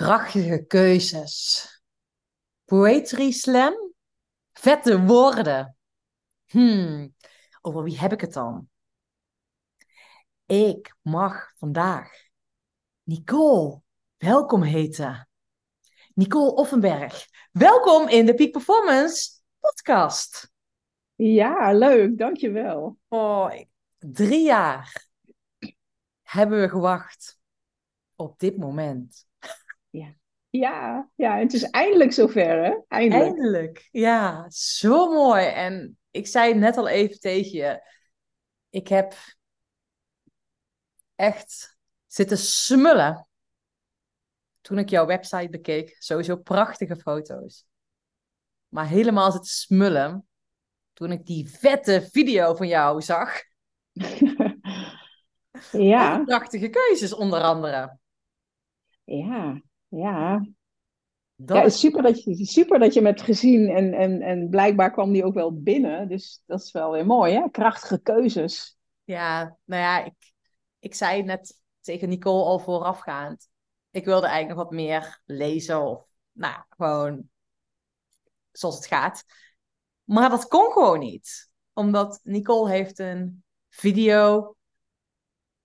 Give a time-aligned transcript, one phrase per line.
[0.00, 1.66] Krachtige keuzes.
[2.64, 3.74] Poetry slam?
[4.52, 5.76] Vette woorden.
[6.46, 7.14] Hmm,
[7.60, 8.68] over wie heb ik het dan?
[10.46, 12.10] Ik mag vandaag
[13.02, 13.80] Nicole
[14.16, 15.28] welkom heten.
[16.14, 20.50] Nicole Offenberg, welkom in de Peak Performance podcast.
[21.14, 22.98] Ja, leuk, dankjewel.
[23.08, 23.52] Oh,
[23.98, 25.08] drie jaar
[26.22, 27.40] hebben we gewacht
[28.14, 29.28] op dit moment.
[29.90, 30.14] Ja,
[30.50, 32.76] ja, ja het is eindelijk zover, hè?
[32.88, 33.26] Eindelijk.
[33.26, 35.46] Eindelijk, ja, zo mooi.
[35.46, 37.88] En ik zei net al even tegen je,
[38.70, 39.14] ik heb
[41.14, 43.28] echt zitten smullen
[44.60, 45.96] toen ik jouw website bekeek.
[45.98, 47.66] Sowieso prachtige foto's.
[48.68, 50.28] Maar helemaal zitten smullen
[50.92, 53.42] toen ik die vette video van jou zag.
[55.72, 56.24] ja.
[56.24, 57.98] Prachtige keuzes onder andere.
[59.04, 60.46] Ja, ja.
[61.34, 61.80] Dat ja, is...
[61.80, 65.24] super dat, je, super dat je hem hebt gezien en, en, en blijkbaar kwam die
[65.24, 66.08] ook wel binnen.
[66.08, 67.50] Dus dat is wel weer mooi, hè?
[67.50, 68.78] Krachtige keuzes.
[69.04, 70.32] Ja, nou ja, ik,
[70.78, 73.48] ik zei net tegen Nicole al voorafgaand.
[73.90, 77.28] Ik wilde eigenlijk nog wat meer lezen of, nou, gewoon
[78.52, 79.24] zoals het gaat.
[80.04, 81.50] Maar dat kon gewoon niet.
[81.72, 84.56] Omdat Nicole heeft een video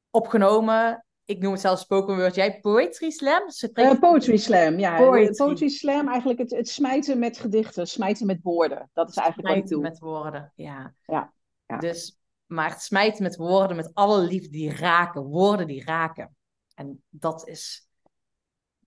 [0.09, 2.35] opgenomen ik noem het zelfs spoken word.
[2.35, 3.43] Jij poetry slam?
[3.73, 4.97] Uh, poetry slam, ja.
[4.97, 5.35] Poetry.
[5.35, 5.69] poetry.
[5.69, 8.89] slam, eigenlijk het, het smijten met gedichten, smijten met woorden.
[8.93, 9.91] Dat is eigenlijk smijten wat ik doe.
[9.91, 10.95] met woorden, ja.
[11.05, 11.33] ja.
[11.67, 11.77] Ja.
[11.77, 16.35] Dus, maar het smijten met woorden, met alle liefde die raken, woorden die raken.
[16.75, 17.89] En dat is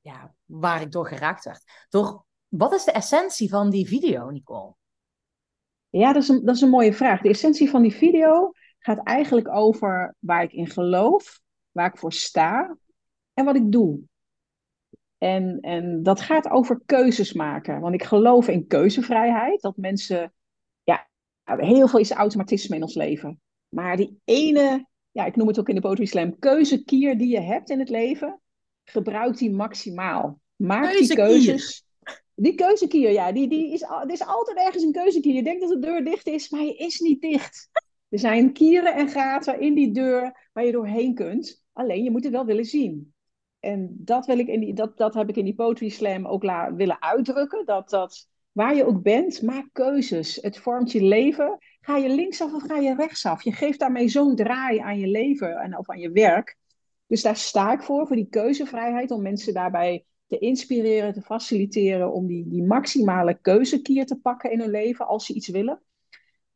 [0.01, 1.63] ja, waar ik door geraakt werd.
[1.89, 4.75] Door, wat is de essentie van die video, Nicole?
[5.89, 7.21] Ja, dat is, een, dat is een mooie vraag.
[7.21, 11.41] De essentie van die video gaat eigenlijk over waar ik in geloof
[11.79, 12.77] waar ik voor sta
[13.35, 14.01] en wat ik doe.
[15.19, 17.81] En, en dat gaat over keuzes maken.
[17.81, 19.61] Want ik geloof in keuzevrijheid.
[19.61, 20.33] Dat mensen,
[20.83, 21.09] ja,
[21.45, 23.41] heel veel is automatisme in ons leven.
[23.69, 27.41] Maar die ene, ja, ik noem het ook in de Poetry Slam, keuzekier die je
[27.41, 28.41] hebt in het leven,
[28.85, 30.41] gebruik die maximaal.
[30.57, 31.87] Maak die keuzes.
[32.35, 35.35] Die keuzekier, ja, die, die is, er is altijd ergens een keuzekier.
[35.35, 37.69] Je denkt dat de deur dicht is, maar hij is niet dicht.
[38.09, 41.63] Er zijn kieren en gaten in die deur waar je doorheen kunt.
[41.79, 43.15] Alleen je moet het wel willen zien.
[43.61, 46.43] En dat, wil ik in die, dat, dat heb ik in die Poetry Slam ook
[46.77, 47.67] willen uitdrukken.
[47.67, 50.37] Dat, dat waar je ook bent, maak keuzes.
[50.37, 51.59] Het vormt je leven.
[51.81, 53.43] Ga je linksaf of ga je rechtsaf?
[53.43, 56.57] Je geeft daarmee zo'n draai aan je leven en of aan je werk.
[57.07, 59.11] Dus daar sta ik voor, voor die keuzevrijheid.
[59.11, 62.13] Om mensen daarbij te inspireren, te faciliteren.
[62.13, 65.83] Om die, die maximale keuzekier te pakken in hun leven als ze iets willen.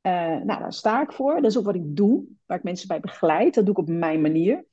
[0.03, 1.34] Uh, nou, daar sta ik voor.
[1.34, 3.55] Dat is ook wat ik doe, waar ik mensen bij begeleid.
[3.55, 4.66] Dat doe ik op mijn manier.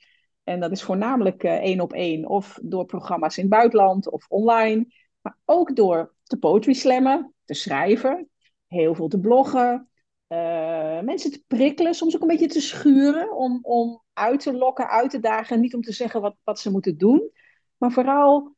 [0.50, 4.26] En dat is voornamelijk uh, één op één of door programma's in het buitenland of
[4.30, 4.86] online.
[5.22, 8.30] Maar ook door te poetry slammen, te schrijven,
[8.68, 9.90] heel veel te bloggen.
[10.28, 14.90] Uh, mensen te prikkelen, soms ook een beetje te schuren om, om uit te lokken,
[14.90, 15.60] uit te dagen.
[15.60, 17.32] Niet om te zeggen wat, wat ze moeten doen,
[17.78, 18.56] maar vooral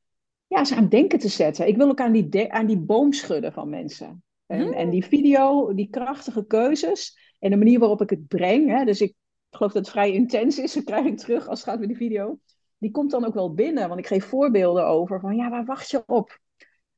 [0.47, 1.68] ja, ze aan denken te zetten.
[1.68, 4.24] Ik wil ook aan die, aan die boom schudden van mensen.
[4.46, 4.74] En, hmm.
[4.74, 8.69] en die video, die krachtige keuzes en de manier waarop ik het breng.
[8.69, 9.16] Hè, dus ik
[9.51, 11.88] ik geloof dat het vrij intens is, dat krijg ik terug als het gaat met
[11.88, 12.39] die video.
[12.78, 15.89] Die komt dan ook wel binnen, want ik geef voorbeelden over van ja, waar wacht
[15.89, 16.39] je op?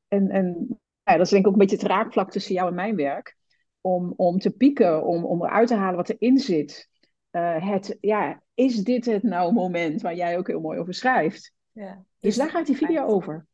[0.07, 2.75] En, en ja, dat is denk ik ook een beetje het raakvlak tussen jou en
[2.75, 3.37] mijn werk.
[3.81, 6.89] Om, om te pieken, om, om eruit te halen wat erin zit.
[7.31, 11.53] Uh, het, ja, is dit het nou moment waar jij ook heel mooi over schrijft?
[11.71, 13.47] Ja, dus daar gaat die video over.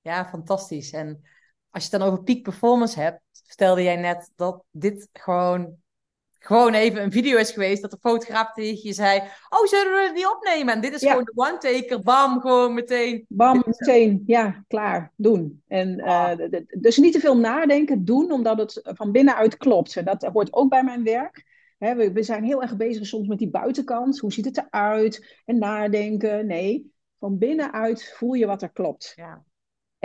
[0.00, 0.92] Ja, fantastisch.
[0.92, 1.20] En
[1.70, 5.76] als je het dan over peak performance hebt, vertelde jij net dat dit gewoon
[6.38, 10.02] gewoon even een video is geweest dat de fotograaf tegen je zei: Oh, zullen we
[10.02, 10.74] het niet opnemen?
[10.74, 13.24] En dit is gewoon de one-taker, bam, gewoon meteen.
[13.28, 15.62] Bam, meteen, ja, klaar, doen.
[15.68, 16.30] En uh,
[16.78, 19.96] dus niet te veel nadenken, doen, omdat het van binnenuit klopt.
[19.96, 21.44] En dat hoort ook bij mijn werk.
[21.78, 24.18] we, we, zijn heel erg bezig soms met die buitenkant.
[24.18, 25.40] Hoe ziet het eruit?
[25.44, 26.46] En nadenken.
[26.46, 29.12] Nee, van binnenuit voel je wat er klopt.
[29.16, 29.44] Ja.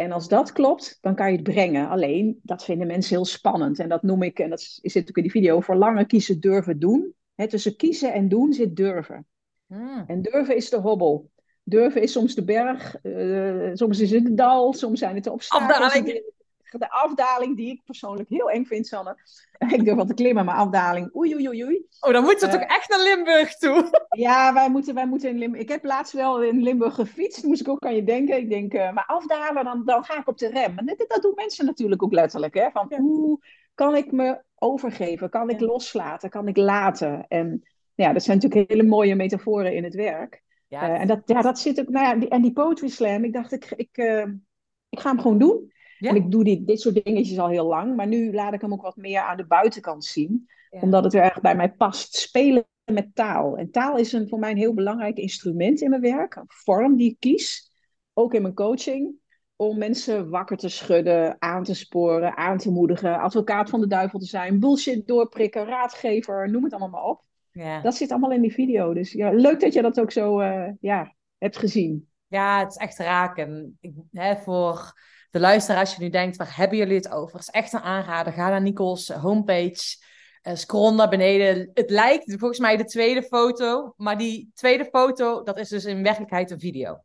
[0.02, 1.90] En als dat klopt, dan kan je het brengen.
[1.90, 3.80] Alleen, dat vinden mensen heel spannend.
[3.80, 7.14] En dat noem ik, en dat zit ook in die video, verlangen, kiezen, durven, doen.
[7.36, 9.26] He, tussen kiezen en doen zit durven.
[9.68, 10.04] Hmm.
[10.08, 11.30] En durven is de hobbel.
[11.64, 15.32] Durven is soms de berg, uh, soms is het het dal, soms zijn het de
[15.32, 15.94] obstakels
[16.80, 19.18] de afdaling die ik persoonlijk heel eng vind, Sanne.
[19.76, 21.86] Ik durf wel te klimmen, maar afdaling, oei, oei, oei, oei.
[22.00, 23.90] Oh, dan moeten we uh, toch echt naar Limburg toe?
[24.10, 25.64] Ja, wij moeten, wij moeten in Limburg.
[25.64, 28.38] Ik heb laatst wel in Limburg gefietst, moest ik ook aan je denken.
[28.38, 30.78] Ik denk, uh, maar afdalen, dan, dan ga ik op de rem.
[30.78, 32.70] En dat, dat doen mensen natuurlijk ook letterlijk, hè.
[32.72, 33.40] Van, hoe
[33.76, 35.30] kan ik me overgeven?
[35.30, 36.30] Kan ik loslaten?
[36.30, 37.26] Kan ik laten?
[37.28, 37.64] En
[37.96, 40.42] ja, dat zijn natuurlijk hele mooie metaforen in het werk.
[40.68, 43.24] Ja, uh, en dat, ja, dat zit ook, nou ja, die, en die poetry slam,
[43.24, 43.98] ik dacht, ik, ik
[44.92, 45.72] ik ga hem gewoon doen.
[46.10, 47.96] En ik doe dit, dit soort dingetjes al heel lang.
[47.96, 50.50] Maar nu laat ik hem ook wat meer aan de buitenkant zien.
[50.70, 52.16] Omdat het erg bij mij past.
[52.16, 53.58] Spelen met taal.
[53.58, 56.36] En taal is een, voor mij een heel belangrijk instrument in mijn werk.
[56.36, 57.72] Een vorm die ik kies.
[58.14, 59.20] Ook in mijn coaching.
[59.56, 63.20] Om mensen wakker te schudden, aan te sporen, aan te moedigen.
[63.20, 64.60] Advocaat van de duivel te zijn.
[64.60, 67.24] Bullshit doorprikken, raadgever, noem het allemaal maar op.
[67.52, 67.82] Ja.
[67.82, 68.94] Dat zit allemaal in die video.
[68.94, 72.10] Dus ja, leuk dat je dat ook zo uh, ja, hebt gezien.
[72.28, 73.38] Ja, het is echt raak.
[73.38, 73.80] En
[74.12, 74.94] hè, voor
[75.32, 77.38] de luisteraar, als je nu denkt, waar hebben jullie het over?
[77.38, 78.34] Het is echt een aanrader.
[78.34, 80.10] Ga naar Nicole's homepage.
[80.44, 81.70] Uh, scroll naar beneden.
[81.74, 83.94] Het lijkt volgens mij de tweede foto.
[83.98, 87.04] Maar die tweede foto, dat is dus in werkelijkheid een video.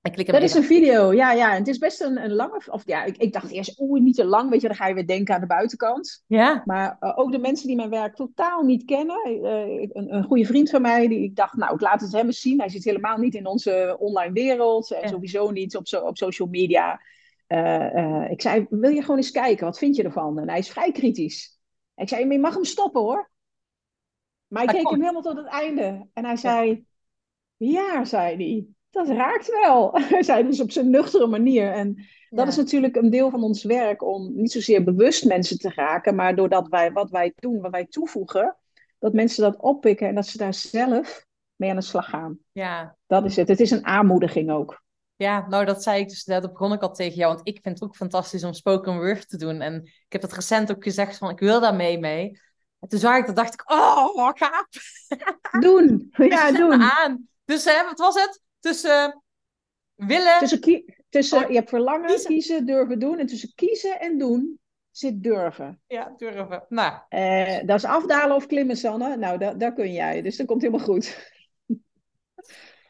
[0.00, 1.52] dat is een video, ja, ja.
[1.52, 2.62] En het is best een, een lange...
[2.70, 4.50] Of ja, ik, ik dacht eerst, oeh, niet te lang.
[4.50, 6.24] Weet je, dan ga je weer denken aan de buitenkant.
[6.26, 6.62] Ja.
[6.64, 9.20] Maar uh, ook de mensen die mijn werk totaal niet kennen.
[9.26, 12.26] Uh, een, een goede vriend van mij, die ik dacht, nou, ik laat het hem
[12.26, 12.58] eens zien.
[12.58, 14.90] Hij zit helemaal niet in onze online wereld.
[14.90, 17.00] En sowieso niet op, zo, op social media.
[17.48, 20.38] Uh, uh, ik zei, wil je gewoon eens kijken, wat vind je ervan?
[20.38, 21.58] En hij is vrij kritisch.
[21.94, 23.30] Ik zei, je mag hem stoppen hoor.
[24.46, 26.06] Maar ik keek hem helemaal tot het einde.
[26.12, 26.84] En hij zei,
[27.56, 29.92] ja, zei hij, dat raakt wel.
[30.10, 31.72] Hij zei dus op zijn nuchtere manier.
[31.72, 35.72] En dat is natuurlijk een deel van ons werk om niet zozeer bewust mensen te
[35.74, 38.56] raken, maar doordat wij wat wij doen, wat wij toevoegen,
[38.98, 42.38] dat mensen dat oppikken en dat ze daar zelf mee aan de slag gaan.
[42.52, 42.96] Ja.
[43.06, 43.48] Dat is het.
[43.48, 44.82] Het is een aanmoediging ook.
[45.18, 47.78] Ja, nou dat zei ik dus, dat begon ik al tegen jou, want ik vind
[47.78, 49.60] het ook fantastisch om spoken word te doen.
[49.60, 52.40] En ik heb dat recent ook gezegd van, ik wil daar mee mee.
[52.80, 54.66] En toen zag ik dat, dacht ik, oh, wat gaaf.
[55.60, 56.82] Doen, ja, doen.
[56.82, 57.28] Aan.
[57.44, 58.42] Dus hè, wat was het?
[58.60, 59.22] Tussen
[59.94, 60.38] willen...
[60.38, 62.66] Tussen, tussen oh, je hebt verlangen, kiezen.
[62.66, 63.18] durven, doen.
[63.18, 64.58] En tussen kiezen en doen
[64.90, 65.80] zit durven.
[65.86, 66.64] Ja, durven.
[66.68, 66.92] Nou.
[67.10, 69.16] Uh, dat is afdalen of klimmen, Sanne.
[69.16, 70.22] Nou, daar kun jij.
[70.22, 71.32] Dus dat komt helemaal goed.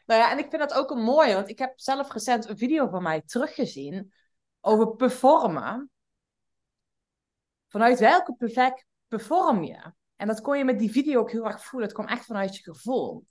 [0.09, 2.57] Nou ja, en ik vind dat ook een mooie, want ik heb zelf recent een
[2.57, 4.13] video van mij teruggezien
[4.61, 5.91] over performen.
[7.67, 9.93] Vanuit welke perfect perform je?
[10.15, 11.87] En dat kon je met die video ook heel erg voelen.
[11.89, 13.25] Het kwam echt vanuit je gevoel.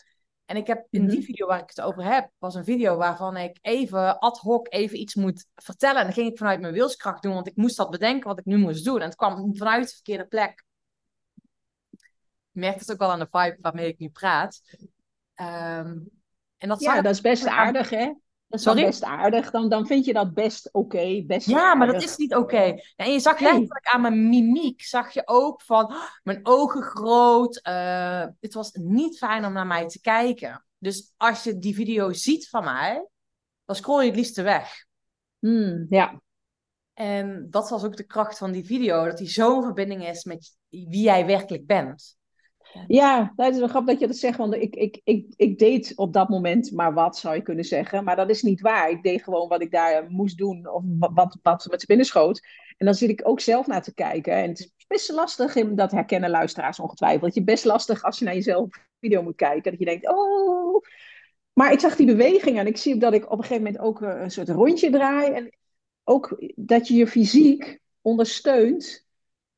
[0.44, 1.26] En ik heb in die mhm.
[1.26, 5.00] video waar ik het over heb, was een video waarvan ik even ad hoc even
[5.00, 5.98] iets moet vertellen.
[5.98, 8.44] En dan ging ik vanuit mijn wilskracht doen, want ik moest dat bedenken wat ik
[8.44, 9.00] nu moest doen.
[9.00, 10.64] En het kwam vanuit de verkeerde plek.
[12.50, 14.60] Je merkt het ook wel aan de vibe waarmee ik nu praat.
[15.40, 16.17] Um,
[16.58, 18.12] en dat ja, dat is best aardig, hè?
[18.48, 18.84] Dat is Sorry?
[18.84, 19.50] best aardig.
[19.50, 22.78] Dan, dan vind je dat best oké, best Ja, maar dat is niet oké.
[22.96, 27.60] En je zag letterlijk aan mijn mimiek, zag je ook van, oh, mijn ogen groot.
[27.68, 30.64] Uh, het was niet fijn om naar mij te kijken.
[30.78, 33.06] Dus als je die video ziet van mij,
[33.64, 34.86] dan scroll je het liefst weg.
[35.38, 36.20] Hmm, ja.
[36.94, 40.56] En dat was ook de kracht van die video, dat die zo'n verbinding is met
[40.68, 42.17] wie jij werkelijk bent.
[42.86, 45.92] Ja, dat is wel grappig dat je dat zegt, want ik, ik, ik, ik deed
[45.96, 48.04] op dat moment maar wat, zou je kunnen zeggen.
[48.04, 48.90] Maar dat is niet waar.
[48.90, 52.46] Ik deed gewoon wat ik daar moest doen, of wat, wat met binnen schoot.
[52.76, 54.32] En dan zit ik ook zelf naar te kijken.
[54.32, 57.34] En het is best lastig, in, dat herkennen luisteraars ongetwijfeld.
[57.34, 58.68] Je best lastig als je naar jezelf
[59.00, 60.84] video moet kijken, dat je denkt, oh...
[61.58, 64.02] Maar ik zag die beweging en ik zie dat ik op een gegeven moment ook
[64.02, 65.32] eh, een soort rondje draai.
[65.32, 65.56] En
[66.04, 69.07] ook dat je je fysiek ondersteunt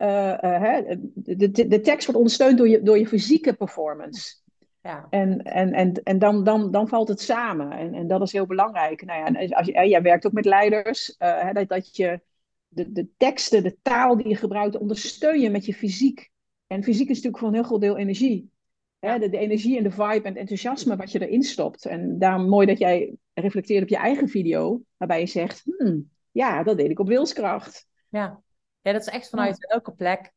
[0.00, 4.38] de, de, de tekst wordt ondersteund door je, door je fysieke performance.
[4.82, 5.06] Ja.
[5.10, 7.70] En, en, en, en dan, dan, dan valt het samen.
[7.70, 9.04] En, en dat is heel belangrijk.
[9.04, 12.20] Nou ja, als je, jij werkt ook met leiders, uh, dat, dat je
[12.68, 16.30] de, de teksten, de taal die je gebruikt, ondersteun je met je fysiek.
[16.66, 18.50] En fysiek is natuurlijk voor een heel groot deel energie.
[18.98, 21.86] Hè, de, de, energie en de vibe en het enthousiasme wat je erin stopt.
[21.86, 26.62] En daarom mooi dat jij reflecteert op je eigen video, waarbij je zegt, hmm, ja,
[26.62, 27.86] dat deed ik op wilskracht.
[28.08, 28.42] Ja.
[28.80, 30.32] Ja, dat is echt vanuit elke plek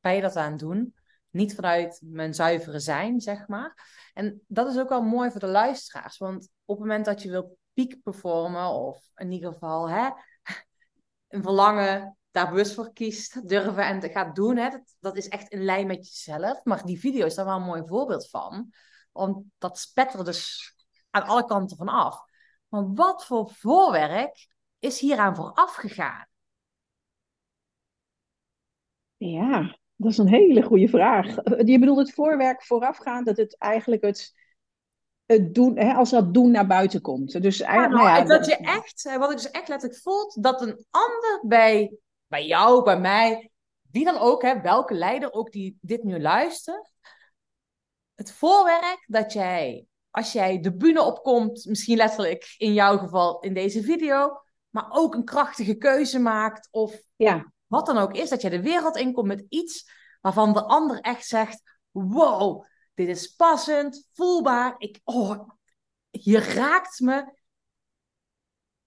[0.00, 0.94] ben je dat aan het doen.
[1.30, 3.90] Niet vanuit mijn zuivere zijn, zeg maar.
[4.14, 6.18] En dat is ook wel mooi voor de luisteraars.
[6.18, 10.10] Want op het moment dat je wil piek performen, of in ieder geval hè,
[11.28, 15.48] een verlangen daar bewust voor kiest, durven en gaat doen, hè, dat, dat is echt
[15.48, 16.64] in lijn met jezelf.
[16.64, 18.72] Maar die video is daar wel een mooi voorbeeld van.
[19.12, 20.74] Want dat spettert dus
[21.10, 22.24] aan alle kanten van af.
[22.68, 24.48] Maar wat voor voorwerk
[24.78, 26.26] is hieraan vooraf gegaan?
[29.24, 31.26] Ja, dat is een hele goede vraag.
[31.64, 34.34] Je bedoelt het voorwerk voorafgaand, dat het eigenlijk het,
[35.26, 37.42] het doen, hè, als dat doen naar buiten komt.
[37.42, 40.86] Dus eigenlijk, nou, ja, dat, je echt, wat ik dus echt letterlijk voelt, dat een
[40.90, 43.50] ander bij, bij jou, bij mij,
[43.90, 46.92] wie dan ook, hè, welke leider ook die dit nu luistert,
[48.14, 53.54] het voorwerk dat jij, als jij de bühne opkomt, misschien letterlijk in jouw geval in
[53.54, 58.42] deze video, maar ook een krachtige keuze maakt of ja wat dan ook is, dat
[58.42, 62.64] je de wereld inkomt met iets waarvan de ander echt zegt: wow,
[62.94, 64.74] dit is passend, voelbaar.
[64.78, 65.48] Ik, oh,
[66.10, 67.34] je raakt me.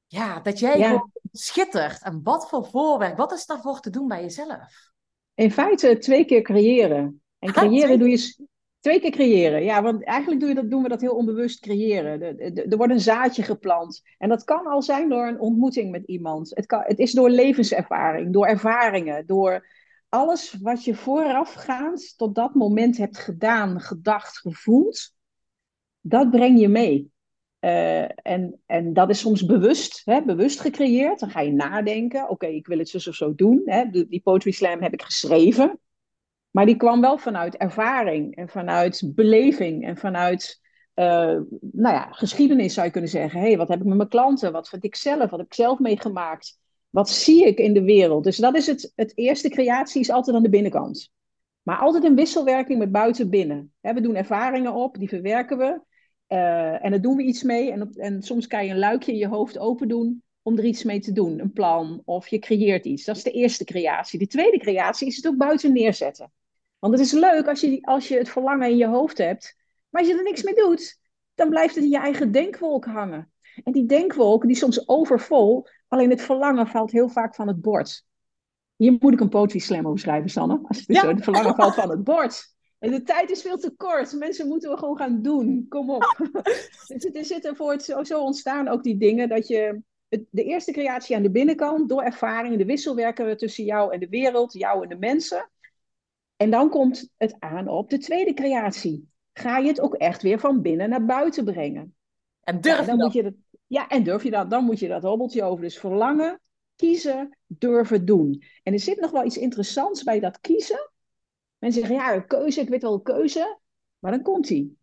[0.07, 1.01] Ja, dat jij
[1.31, 2.01] schittert.
[2.01, 4.91] En wat voor voorwerk, wat is daarvoor te doen bij jezelf?
[5.33, 7.23] In feite twee keer creëren.
[7.39, 8.47] En creëren doe je
[8.85, 9.63] twee keer creëren.
[9.63, 12.21] Ja, want eigenlijk doe je dat, doen we dat heel onbewust creëren.
[12.69, 14.01] Er wordt een zaadje geplant.
[14.17, 16.51] En dat kan al zijn door een ontmoeting met iemand.
[16.55, 19.67] Het, kan, het is door levenservaring, door ervaringen, door
[20.09, 25.13] alles wat je voorafgaand tot dat moment hebt gedaan, gedacht, gevoeld.
[26.01, 27.11] Dat breng je mee.
[27.59, 31.19] Uh, en, en dat is soms bewust, hè, bewust gecreëerd.
[31.19, 33.61] Dan ga je nadenken, oké, ik wil het zo of zo doen.
[33.65, 33.89] Hè.
[33.89, 35.79] Die poetry slam heb ik geschreven.
[36.55, 40.61] Maar die kwam wel vanuit ervaring en vanuit beleving en vanuit
[40.95, 41.05] uh,
[41.59, 43.39] nou ja, geschiedenis zou je kunnen zeggen.
[43.39, 44.51] hey, wat heb ik met mijn klanten?
[44.51, 45.29] Wat vind ik zelf?
[45.29, 46.59] Wat heb ik zelf meegemaakt?
[46.89, 48.23] Wat zie ik in de wereld?
[48.23, 51.09] Dus dat is het, het eerste creatie is altijd aan de binnenkant.
[51.61, 53.73] Maar altijd een wisselwerking met buiten-binnen.
[53.81, 55.81] We doen ervaringen op, die verwerken we.
[56.27, 57.71] Uh, en daar doen we iets mee.
[57.71, 60.83] En, en soms kan je een luikje in je hoofd open doen om er iets
[60.83, 61.39] mee te doen.
[61.39, 63.05] Een plan of je creëert iets.
[63.05, 64.19] Dat is de eerste creatie.
[64.19, 66.31] De tweede creatie is het ook buiten neerzetten.
[66.79, 69.55] Want het is leuk als je, als je het verlangen in je hoofd hebt.
[69.89, 70.99] Maar als je er niks mee doet,
[71.35, 73.31] dan blijft het in je eigen denkwolk hangen.
[73.63, 75.67] En die denkwolk die is soms overvol.
[75.87, 78.05] Alleen het verlangen valt heel vaak van het bord.
[78.75, 80.59] Hier moet ik een poetry slam over schrijven, Sanne.
[80.63, 81.01] Als het, ja.
[81.01, 82.53] zo, het verlangen valt van het bord.
[82.79, 84.13] De tijd is veel te kort.
[84.13, 85.65] Mensen moeten we gewoon gaan doen.
[85.69, 86.17] Kom op.
[86.87, 90.43] dus het is er voor het zo, zo ontstaan ook die dingen dat je de
[90.43, 94.83] eerste creatie aan de binnenkant, door ervaring, de wisselwerken tussen jou en de wereld, jou
[94.83, 95.49] en de mensen.
[96.35, 99.09] En dan komt het aan op de tweede creatie.
[99.33, 101.95] Ga je het ook echt weer van binnen naar buiten brengen?
[102.41, 103.33] En durf ja, dan Moet je dat,
[103.67, 104.49] ja, en durf je dat?
[104.49, 105.63] Dan moet je dat hobbeltje over.
[105.63, 106.41] Dus verlangen,
[106.75, 108.43] kiezen, durven doen.
[108.63, 110.91] En er zit nog wel iets interessants bij dat kiezen.
[111.57, 113.59] Mensen zeggen, ja, een keuze, ik weet wel een keuze.
[113.99, 114.77] Maar dan komt die.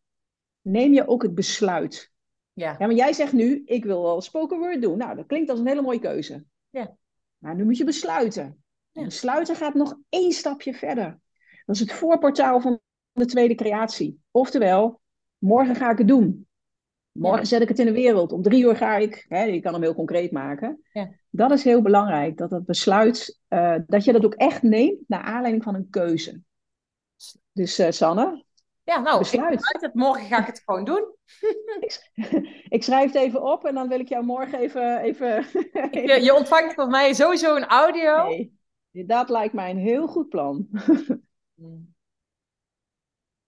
[0.61, 2.12] Neem je ook het besluit.
[2.52, 2.76] Ja.
[2.78, 4.99] ja, maar jij zegt nu, ik wil wel spoken word doen.
[4.99, 6.44] Nou, dat klinkt als een hele mooie keuze.
[6.71, 6.97] Ja.
[7.38, 8.64] Maar nu moet je besluiten.
[8.90, 9.04] Ja.
[9.04, 11.21] Besluiten gaat nog één stapje verder.
[11.66, 12.81] Dat is het voorportaal van
[13.12, 14.21] de tweede creatie.
[14.31, 15.00] Oftewel,
[15.38, 16.47] morgen ga ik het doen.
[17.12, 18.33] Morgen zet ik het in de wereld.
[18.33, 19.25] Om drie uur ga ik.
[19.28, 20.81] Hè, je kan hem heel concreet maken.
[20.92, 21.11] Ja.
[21.31, 22.37] Dat is heel belangrijk.
[22.37, 26.40] Dat het besluit, uh, dat je dat ook echt neemt naar aanleiding van een keuze.
[27.52, 28.45] Dus uh, Sanne,
[28.85, 29.78] ja, nou, besluit.
[29.81, 29.95] het.
[29.95, 31.14] Morgen ga ik het gewoon doen.
[32.69, 34.99] ik, schrijf het even op en dan wil ik jou morgen even...
[34.99, 35.47] even
[35.90, 38.25] je, je, ontvangt van mij sowieso een audio.
[38.25, 38.59] Nee,
[39.07, 40.69] dat lijkt mij een heel goed plan.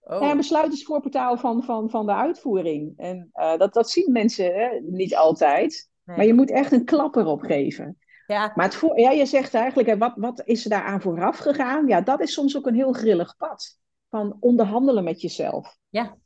[0.00, 0.20] Oh.
[0.20, 2.92] Ja, besluit is voorportaal van, van, van de uitvoering.
[2.96, 5.90] En uh, dat, dat zien mensen hè, niet altijd.
[6.04, 7.98] Maar je moet echt een klap erop geven.
[8.26, 8.52] Ja.
[8.54, 11.86] Maar het voor, ja, je zegt eigenlijk, wat, wat is er daaraan vooraf gegaan?
[11.86, 13.78] Ja, dat is soms ook een heel grillig pad.
[14.08, 15.76] Van onderhandelen met jezelf.
[15.88, 16.16] Ja.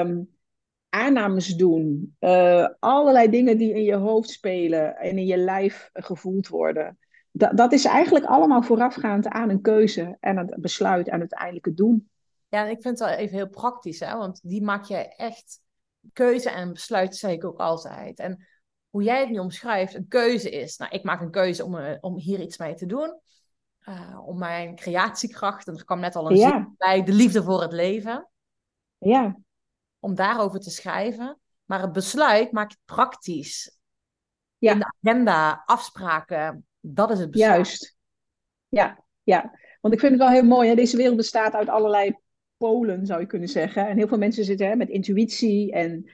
[0.00, 0.36] Um,
[0.88, 2.16] aannames doen.
[2.20, 6.98] Uh, allerlei dingen die in je hoofd spelen en in je lijf gevoeld worden.
[7.38, 11.76] Dat, dat is eigenlijk allemaal voorafgaand aan een keuze en het besluit en uiteindelijk het
[11.76, 12.10] doen.
[12.48, 14.16] Ja, ik vind het wel even heel praktisch, hè?
[14.16, 15.60] want die maak je echt
[16.12, 18.18] keuze en besluit zeg ik ook altijd.
[18.18, 18.46] En
[18.90, 20.76] hoe jij het nu omschrijft, een keuze is.
[20.76, 23.20] Nou, ik maak een keuze om, eh, om hier iets mee te doen.
[23.88, 26.50] Uh, om mijn creatiekracht, en er kwam net al een ja.
[26.50, 28.30] zin bij, de liefde voor het leven.
[28.98, 29.38] Ja.
[29.98, 31.40] Om daarover te schrijven.
[31.64, 33.78] Maar het besluit maak je praktisch.
[34.58, 34.72] Ja.
[34.72, 37.54] In de agenda, afspraken, dat is het besluit.
[37.54, 37.96] Juist.
[38.68, 39.58] Ja, ja.
[39.80, 40.68] Want ik vind het wel heel mooi.
[40.68, 40.74] Hè?
[40.74, 42.16] Deze wereld bestaat uit allerlei
[42.56, 43.88] polen, zou je kunnen zeggen.
[43.88, 46.10] En heel veel mensen zitten hè, met intuïtie en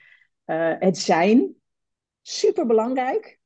[0.47, 1.55] uh, het zijn.
[2.23, 3.39] Super belangrijk.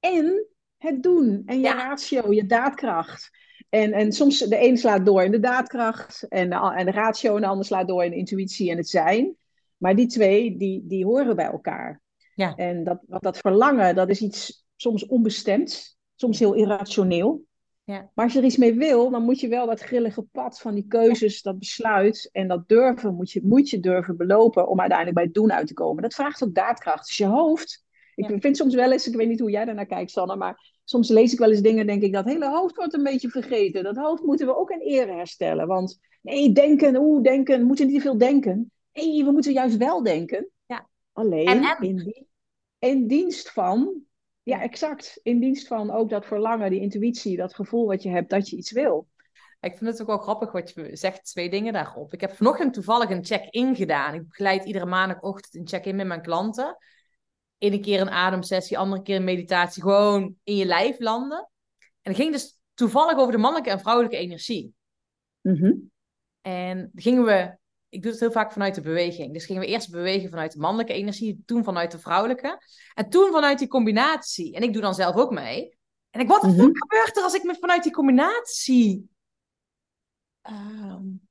[0.00, 0.46] En
[0.76, 1.42] het doen.
[1.46, 3.30] En je ratio, je daadkracht.
[3.68, 6.22] En, en soms de een slaat door in de daadkracht.
[6.28, 8.88] En de, en de ratio en de ander slaat door in de intuïtie en het
[8.88, 9.36] zijn.
[9.76, 12.00] Maar die twee, die, die horen bij elkaar.
[12.34, 12.54] Ja.
[12.54, 15.96] En dat, dat verlangen, dat is iets soms onbestemd.
[16.14, 17.44] Soms heel irrationeel.
[17.84, 18.10] Ja.
[18.14, 20.74] Maar als je er iets mee wil, dan moet je wel dat grillige pad van
[20.74, 25.16] die keuzes, dat besluit en dat durven, moet je, moet je durven belopen om uiteindelijk
[25.16, 26.02] bij het doen uit te komen.
[26.02, 27.06] Dat vraagt ook daadkracht.
[27.06, 30.10] Dus je hoofd, ik vind soms wel eens, ik weet niet hoe jij daarnaar kijkt,
[30.10, 33.02] Sanne, maar soms lees ik wel eens dingen, denk ik, dat hele hoofd wordt een
[33.02, 33.84] beetje vergeten.
[33.84, 35.66] Dat hoofd moeten we ook in ere herstellen.
[35.66, 38.70] Want nee, denken, oeh, denken, we moeten niet te veel denken.
[38.92, 40.48] Nee, we moeten juist wel denken.
[40.66, 40.88] Ja.
[41.12, 42.26] Alleen In,
[42.78, 44.02] in dienst van
[44.42, 45.20] ja, exact.
[45.22, 48.56] In dienst van ook dat verlangen, die intuïtie, dat gevoel wat je hebt dat je
[48.56, 49.08] iets wil.
[49.60, 52.12] Ik vind het ook wel grappig wat je zegt, twee dingen daarop.
[52.12, 54.14] Ik heb vanochtend toevallig een check-in gedaan.
[54.14, 56.76] Ik begeleid iedere maandagochtend een check-in met mijn klanten.
[57.58, 59.82] Eén keer een ademsessie, andere keer een meditatie.
[59.82, 61.48] Gewoon in je lijf landen.
[61.78, 64.74] En het ging dus toevallig over de mannelijke en vrouwelijke energie.
[65.40, 65.90] Mm
[66.40, 67.56] En gingen we
[67.92, 69.32] ik doe het heel vaak vanuit de beweging.
[69.32, 72.62] Dus gingen we eerst bewegen vanuit de mannelijke energie, toen vanuit de vrouwelijke.
[72.94, 74.54] En toen vanuit die combinatie.
[74.54, 75.76] En ik doe dan zelf ook mee.
[76.10, 79.10] En ik, wat mm gebeurt er als ik me vanuit die combinatie
[80.42, 81.28] um,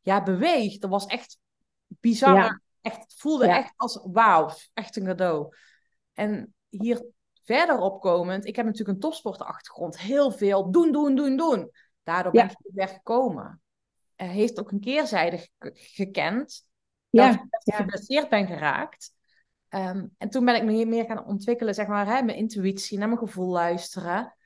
[0.00, 0.78] ja, beweeg?
[0.78, 1.38] Dat was echt
[1.86, 2.34] bizar.
[2.34, 2.60] Ja.
[2.80, 5.56] Echt, voelde echt als wauw, echt een cadeau.
[6.12, 7.04] En hier
[7.44, 9.98] verder opkomend, ik heb natuurlijk een topsportachtergrond.
[9.98, 11.70] Heel veel doen, doen, doen, doen.
[12.02, 13.60] Daardoor ben ik weer gekomen.
[14.20, 16.68] Uh, heeft ook een keerzijde gekend.
[17.10, 17.28] Ja.
[17.50, 19.12] Dat ik geblesseerd ben geraakt.
[19.68, 23.08] Ehm, en toen ben ik me meer gaan ontwikkelen, zeg maar, hè, mijn intuïtie, naar
[23.08, 24.36] mijn gevoel luisteren.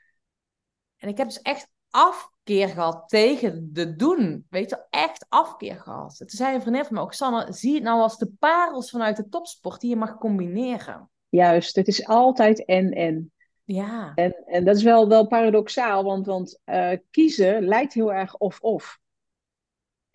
[0.97, 4.47] En ik heb dus echt afkeer gehad tegen de doen.
[4.51, 6.17] Weet je, echt afkeer gehad.
[6.17, 9.29] Toen zei een vriendin van me, Oksana, zie het nou als de parels vanuit de
[9.29, 11.11] topsport die je mag combineren.
[11.29, 13.33] Juist, het is altijd en-en.
[13.65, 14.13] Ja.
[14.15, 18.99] En, en dat is wel, wel paradoxaal, want, want uh, kiezen lijkt heel erg of-of.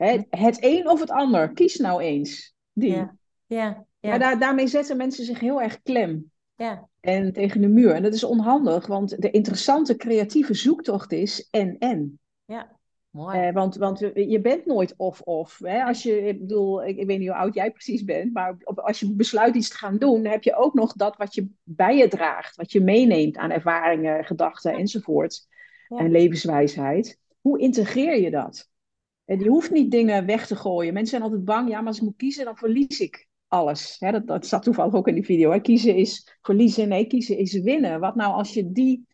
[0.08, 2.54] Het, het een of het ander, kies nou eens.
[2.74, 2.92] Die.
[2.92, 3.16] Ja,
[3.46, 3.86] ja.
[4.00, 4.10] ja.
[4.10, 6.32] Maar daar, daarmee zetten mensen zich heel erg klem.
[6.56, 6.88] Ja.
[7.00, 7.92] En tegen de muur.
[7.92, 12.20] En dat is onhandig, want de interessante creatieve zoektocht is en-en.
[12.46, 12.78] Ja.
[13.10, 13.40] Mooi.
[13.40, 15.64] Eh, want, want je bent nooit of-of.
[15.64, 19.00] Als je, ik bedoel, ik, ik, weet niet hoe oud jij precies bent, maar als
[19.00, 22.08] je besluit iets te gaan doen, heb je ook nog dat wat je bij je
[22.08, 25.48] draagt, wat je meeneemt aan ervaringen, gedachten enzovoort.
[25.88, 27.20] En levenswijsheid.
[27.42, 28.69] Hoe integreer je dat?
[29.30, 30.94] En je hoeft niet dingen weg te gooien.
[30.94, 33.98] Mensen zijn altijd bang, ja, maar als ik moet kiezen, dan verlies ik alles.
[34.00, 35.52] dat, dat staat toevallig ook in die video.
[35.52, 35.60] Hè?
[35.60, 38.00] Kiezen is verliezen, nee, kiezen is winnen.
[38.00, 39.08] Wat nou als je die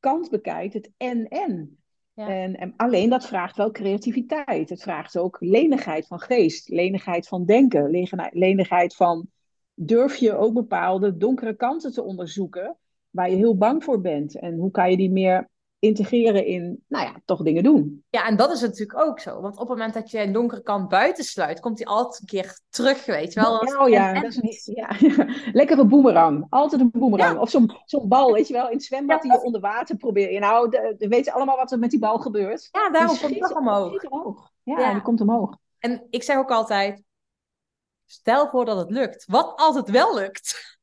[0.00, 1.78] kant bekijkt, het en-en.
[2.14, 4.68] En, en, alleen dat vraagt wel creativiteit.
[4.68, 9.26] Het vraagt ook lenigheid van geest, lenigheid van denken, lenigheid van
[9.74, 12.76] durf je ook bepaalde donkere kanten te onderzoeken
[13.10, 14.38] waar je heel bang voor bent.
[14.38, 15.48] En hoe kan je die meer
[15.82, 18.04] integreren in, nou ja, toch dingen doen.
[18.10, 19.40] Ja, en dat is natuurlijk ook zo.
[19.40, 22.60] Want op het moment dat je een donkere kant buitensluit, komt hij altijd een keer
[22.68, 23.58] terug, weet je wel.
[23.58, 24.96] Oh ja, dat is niet, ja.
[25.52, 26.46] lekkere boemerang.
[26.48, 27.38] Altijd een boemerang.
[27.38, 30.40] Of zo'n zo'n bal, weet je wel, in het zwembad die je onder water probeert.
[30.40, 30.68] Nou,
[30.98, 32.68] we weten allemaal wat er met die bal gebeurt.
[32.72, 34.04] Ja, daarom komt hij omhoog.
[34.04, 34.50] omhoog.
[34.62, 35.56] Ja, ja, die komt omhoog.
[35.78, 37.02] En ik zeg ook altijd,
[38.04, 39.24] stel voor dat het lukt.
[39.26, 40.78] Wat als het wel lukt?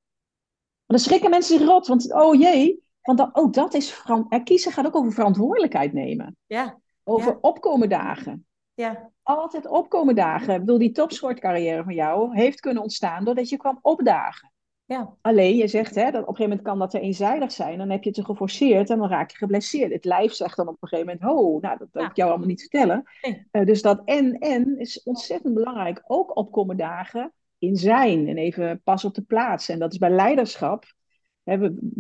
[0.86, 4.04] Dan schrikken mensen zich rot, want oh jee, want dan, ook dat is,
[4.44, 6.38] kiezen gaat ook over verantwoordelijkheid nemen.
[6.46, 6.80] Ja.
[7.04, 8.46] Over opkomen dagen.
[8.74, 9.12] Ja.
[9.24, 10.54] Altijd opkomen dagen.
[10.54, 14.52] Ik bedoel, die topsportcarrière van jou heeft kunnen ontstaan doordat je kwam opdagen.
[14.86, 15.14] Ja.
[15.22, 17.78] Alleen, je zegt, hè, dat op een gegeven moment kan dat er eenzijdig zijn.
[17.78, 19.92] Dan heb je het te geforceerd en dan raak je geblesseerd.
[19.92, 22.48] Het lijf zegt dan op een gegeven moment, oh, nou, dat wil ik jou allemaal
[22.48, 23.04] niet vertellen.
[23.22, 23.48] Nee.
[23.52, 26.04] Uh, dus dat en-en is ontzettend belangrijk.
[26.08, 28.28] Ook opkomen dagen in zijn.
[28.28, 29.70] En even pas op de plaats.
[29.70, 30.94] En dat is bij leiderschap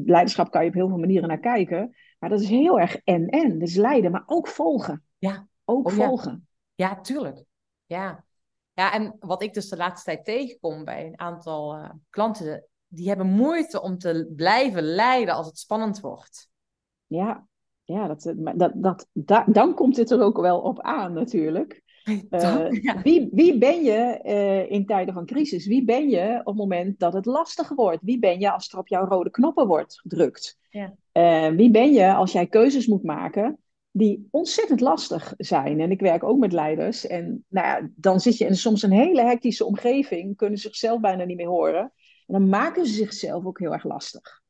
[0.05, 1.95] leiderschap kan je op heel veel manieren naar kijken.
[2.19, 3.59] Maar dat is heel erg en-en.
[3.59, 5.03] Dus leiden, maar ook volgen.
[5.17, 5.47] Ja.
[5.65, 6.47] Ook oh, volgen.
[6.75, 6.87] Ja.
[6.87, 7.43] ja, tuurlijk.
[7.85, 8.25] Ja.
[8.73, 13.07] ja, en wat ik dus de laatste tijd tegenkom bij een aantal uh, klanten, die
[13.07, 16.49] hebben moeite om te blijven leiden als het spannend wordt.
[17.05, 17.47] Ja,
[17.83, 21.83] ja dat, dat, dat, dat, dan komt het er ook wel op aan natuurlijk.
[22.29, 22.67] Uh,
[23.03, 25.67] wie, wie ben je uh, in tijden van crisis?
[25.67, 28.03] Wie ben je op het moment dat het lastig wordt?
[28.03, 30.57] Wie ben je als er op jouw rode knoppen wordt gedrukt?
[30.69, 30.93] Ja.
[31.13, 33.59] Uh, wie ben je als jij keuzes moet maken
[33.91, 35.79] die ontzettend lastig zijn?
[35.79, 37.07] En ik werk ook met leiders.
[37.07, 41.23] En nou ja, dan zit je in soms een hele hectische omgeving, kunnen zichzelf bijna
[41.23, 41.81] niet meer horen.
[42.27, 44.41] En dan maken ze zichzelf ook heel erg lastig.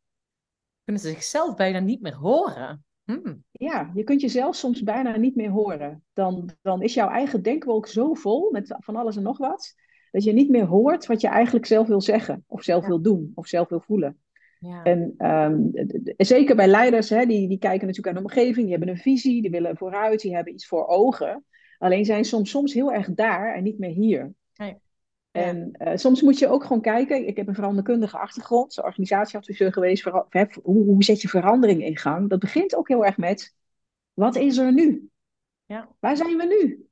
[0.83, 2.83] Kunnen ze zichzelf bijna niet meer horen?
[3.09, 3.43] Hmm.
[3.51, 6.03] Ja, je kunt jezelf soms bijna niet meer horen.
[6.13, 9.73] Dan, dan is jouw eigen denkwolk zo vol met van alles en nog wat,
[10.11, 13.31] dat je niet meer hoort wat je eigenlijk zelf wil zeggen, of zelf wil doen,
[13.35, 14.17] of zelf wil voelen.
[14.59, 14.83] Ja.
[14.83, 15.71] En um,
[16.17, 19.41] zeker bij leiders, hè, die, die kijken natuurlijk aan de omgeving, die hebben een visie,
[19.41, 21.45] die willen vooruit, die hebben iets voor ogen.
[21.77, 24.33] Alleen zijn soms, soms heel erg daar en niet meer hier.
[24.55, 24.77] Nee.
[25.45, 27.27] En uh, soms moet je ook gewoon kijken.
[27.27, 30.03] Ik heb een veranderkundige achtergrond, organisatieadviseur geweest.
[30.03, 30.27] Voor,
[30.63, 32.29] hoe, hoe zet je verandering in gang?
[32.29, 33.55] Dat begint ook heel erg met:
[34.13, 35.09] wat is er nu?
[35.65, 35.89] Ja.
[35.99, 36.87] Waar zijn we nu?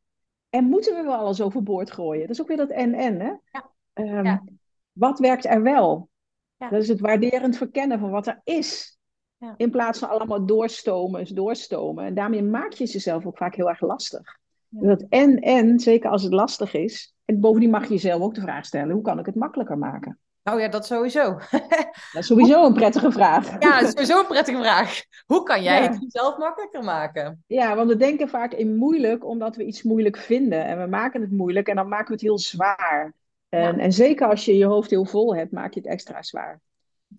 [0.49, 2.21] En moeten we wel alles overboord gooien?
[2.21, 3.19] Dat is ook weer dat en-en.
[3.19, 3.31] Hè?
[3.51, 3.69] Ja.
[3.93, 4.43] Um, ja.
[4.91, 6.09] Wat werkt er wel?
[6.57, 6.69] Ja.
[6.69, 8.97] Dat is het waarderend verkennen van wat er is.
[9.37, 9.53] Ja.
[9.57, 12.05] In plaats van allemaal doorstomen, doorstomen.
[12.05, 14.37] En daarmee maak je jezelf ook vaak heel erg lastig.
[14.69, 18.65] Dat en-en, zeker als het lastig is, en bovendien mag je jezelf ook de vraag
[18.65, 20.19] stellen: hoe kan ik het makkelijker maken?
[20.43, 21.33] Oh ja, dat sowieso.
[22.13, 23.51] dat is sowieso een prettige vraag.
[23.59, 25.01] Ja, dat is sowieso een prettige vraag.
[25.25, 25.89] Hoe kan jij ja.
[25.89, 27.43] het jezelf makkelijker maken?
[27.47, 30.65] Ja, want we denken vaak in moeilijk omdat we iets moeilijk vinden.
[30.65, 33.13] En we maken het moeilijk en dan maken we het heel zwaar.
[33.49, 33.77] En, ja.
[33.77, 36.59] en zeker als je je hoofd heel vol hebt, maak je het extra zwaar.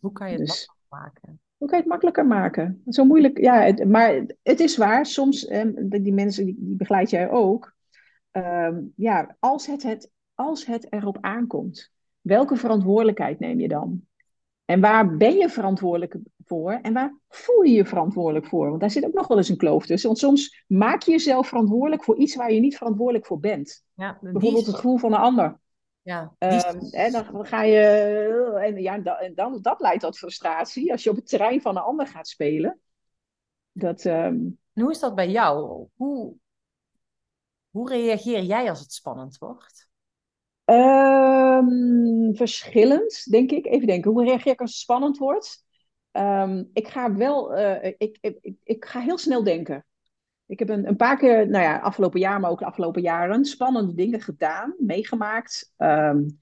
[0.00, 1.40] Hoe kan je het dus, makkelijker maken?
[1.58, 2.82] Hoe kan je het makkelijker maken?
[2.88, 5.06] Zo moeilijk, ja, het, maar het is waar.
[5.06, 7.76] Soms, eh, die mensen, die, die begeleid jij ook.
[8.32, 14.06] Um, ja, als het het als het erop aankomt, welke verantwoordelijkheid neem je dan?
[14.64, 18.68] En waar ben je verantwoordelijk voor en waar voel je je verantwoordelijk voor?
[18.68, 20.08] Want daar zit ook nog wel eens een kloof tussen.
[20.08, 23.84] Want soms maak je jezelf verantwoordelijk voor iets waar je niet verantwoordelijk voor bent.
[23.94, 25.58] Ja, Bijvoorbeeld het gevoel van een ander.
[26.08, 27.80] Ja, um, hè, dan ga je.
[28.62, 31.82] En, ja, en dan, dat leidt tot frustratie als je op het terrein van een
[31.82, 32.80] ander gaat spelen.
[33.72, 34.58] Dat, um...
[34.72, 35.86] hoe is dat bij jou?
[35.94, 36.34] Hoe,
[37.70, 39.88] hoe reageer jij als het spannend wordt?
[40.64, 43.66] Um, verschillend, denk ik.
[43.66, 45.64] Even denken, hoe reageer ik als het spannend wordt?
[46.12, 49.86] Um, ik ga wel, uh, ik, ik, ik, ga heel snel denken.
[50.48, 53.44] Ik heb een, een paar keer, nou ja, afgelopen jaar, maar ook de afgelopen jaren,
[53.44, 55.72] spannende dingen gedaan, meegemaakt.
[55.76, 56.40] Um,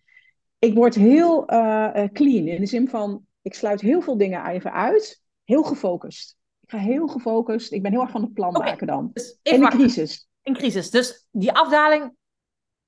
[0.58, 4.72] ik word heel uh, clean in de zin van, ik sluit heel veel dingen even
[4.72, 6.36] uit, heel gefocust.
[6.60, 9.10] Ik ga heel gefocust, ik ben heel erg van het plan okay, maken dan.
[9.12, 10.28] Dus in de crisis.
[10.42, 10.90] In crisis.
[10.90, 12.16] Dus die afdaling,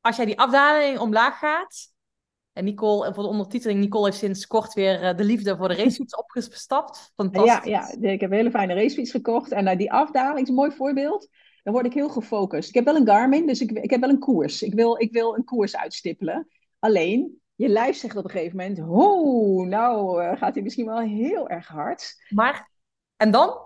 [0.01, 1.93] als jij die afdaling omlaag gaat,
[2.59, 5.75] en Nicole, voor de ondertiteling, Nicole heeft sinds kort weer uh, de liefde voor de
[5.83, 7.13] racefiets opgestapt.
[7.17, 7.71] Fantastisch.
[7.71, 9.53] Ja, ja, ik heb een hele fijne racefiets gekocht.
[9.53, 11.29] En uh, die afdaling is een mooi voorbeeld.
[11.63, 12.69] Dan word ik heel gefocust.
[12.69, 14.63] Ik heb wel een Garmin, dus ik, ik heb wel een koers.
[14.63, 16.49] Ik wil, ik wil een koers uitstippelen.
[16.79, 18.81] Alleen, je lijf zegt op een gegeven moment...
[18.89, 22.15] Oh, nou uh, gaat hij misschien wel heel erg hard.
[22.29, 22.71] Maar,
[23.17, 23.57] en dan?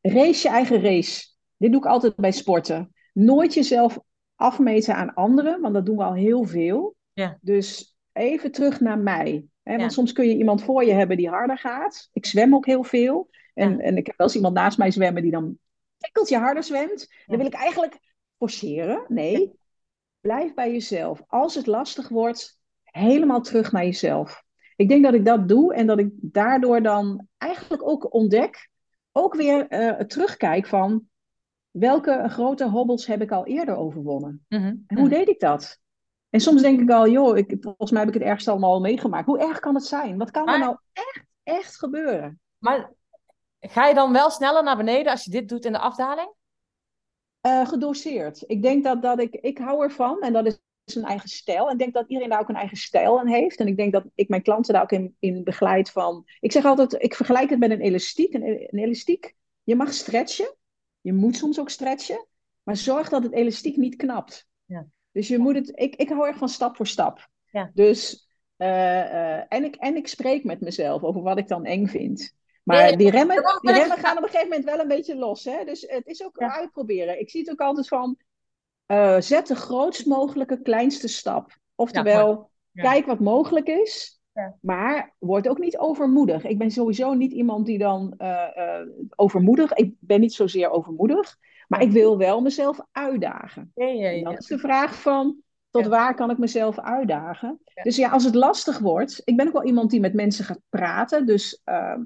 [0.00, 1.26] Race je eigen race.
[1.56, 2.92] Dit doe ik altijd bij sporten.
[3.12, 3.98] Nooit jezelf
[4.36, 6.96] afmeten aan anderen, want dat doen we al heel veel.
[7.12, 7.38] Ja.
[7.40, 9.46] Dus even terug naar mij.
[9.62, 9.76] Hè?
[9.76, 12.08] Want soms kun je iemand voor je hebben die harder gaat.
[12.12, 13.30] Ik zwem ook heel veel.
[13.54, 13.78] En, Ja.
[13.78, 15.58] en ik heb wel eens iemand naast mij zwemmen die dan
[15.96, 17.08] tikkeltje harder zwemt.
[17.26, 17.98] Dan wil ik eigenlijk
[18.38, 19.04] forceren.
[19.08, 19.52] Nee,
[20.20, 21.22] blijf bij jezelf.
[21.26, 24.44] Als het lastig wordt, helemaal terug naar jezelf.
[24.76, 28.70] Ik denk dat ik dat doe en dat ik daardoor dan eigenlijk ook ontdek,
[29.12, 31.06] ook weer eh, terugkijk van
[31.70, 34.44] welke grote hobbels heb ik al eerder overwonnen.
[34.48, 35.14] Mhm, En hoe mhm.
[35.14, 35.80] deed ik dat?
[36.32, 38.80] En soms denk ik al, joh, ik, volgens mij heb ik het ergste allemaal al
[38.80, 39.26] meegemaakt.
[39.26, 40.18] Hoe erg kan het zijn?
[40.18, 42.40] Wat kan er nou echt, echt gebeuren?
[42.58, 42.92] Maar
[43.60, 46.32] ga je dan wel sneller naar beneden als je dit doet in de afdaling?
[47.40, 48.44] Eh, gedoseerd.
[48.46, 51.66] Ik denk dat, dat ik, ik hou ervan en dat is een eigen stijl.
[51.66, 53.56] En ik denk dat iedereen daar ook een eigen stijl aan heeft.
[53.56, 56.24] En ik denk dat ik mijn klanten daar ook in, in begeleid van.
[56.40, 58.34] Ik zeg altijd, ik vergelijk het met een elastiek.
[58.34, 60.54] Een, een elastiek, je mag stretchen.
[61.00, 62.26] Je moet soms ook stretchen.
[62.62, 64.46] Maar zorg dat het elastiek niet knapt.
[64.64, 64.86] Ja.
[65.12, 67.28] Dus je moet het, ik, ik hou erg van stap voor stap.
[67.50, 67.70] Ja.
[67.74, 71.86] Dus, eh, eh, en, ik, en ik spreek met mezelf over wat ik dan eng
[71.86, 72.34] vind.
[72.62, 75.44] Maar Nee, die remmen, die remmen gaan op een gegeven moment wel een beetje los.
[75.44, 75.64] Hè?
[75.64, 76.56] Dus het is ook Ja.
[76.56, 77.20] uitproberen.
[77.20, 78.16] Ik zie het ook altijd van,
[78.86, 81.58] eh, zet de grootst mogelijke kleinste stap.
[81.74, 82.82] Oftewel, Ja.
[82.82, 84.20] kijk wat mogelijk is.
[84.32, 84.56] Ja.
[84.60, 86.44] Maar word ook niet overmoedig.
[86.44, 89.72] Ik ben sowieso niet iemand die dan eh, eh, overmoedig.
[89.72, 91.38] Ik ben niet zozeer overmoedig.
[91.72, 93.72] Maar ik wil wel mezelf uitdagen.
[93.74, 94.38] Ja, ja, En dan ja.
[94.38, 95.36] is de vraag van,
[95.70, 97.60] tot waar kan ik mezelf uitdagen?
[97.82, 100.60] Dus ja, als het lastig wordt, ik ben ook wel iemand die met mensen gaat
[100.68, 101.26] praten.
[101.26, 102.00] Dus, ehm,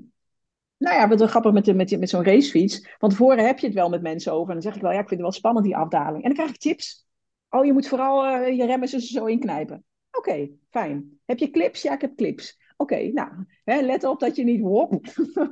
[0.76, 2.88] nou ja, wat wel grappig met, de- met, met zo'n racefiets.
[2.98, 4.46] Van tevoren heb je het wel met mensen over.
[4.48, 6.16] En dan zeg ik wel, ja, ik vind het wel spannend die afdaling.
[6.16, 7.06] En dan krijg ik tips.
[7.50, 9.84] Oh, je moet vooral eh, je remmen zo, zo inknijpen.
[10.10, 11.18] Oké, fijn.
[11.24, 11.82] Heb je clips?
[11.82, 12.58] Ja, ik heb clips.
[12.76, 13.30] Oké, nou,
[13.64, 15.00] hè, let op dat je niet wop.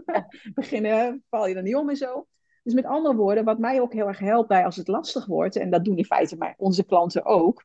[0.54, 2.26] Beginnen, val je er niet om en zo.
[2.64, 5.56] Dus met andere woorden, wat mij ook heel erg helpt bij als het lastig wordt,
[5.56, 7.64] en dat doen in feite mijn, onze klanten ook,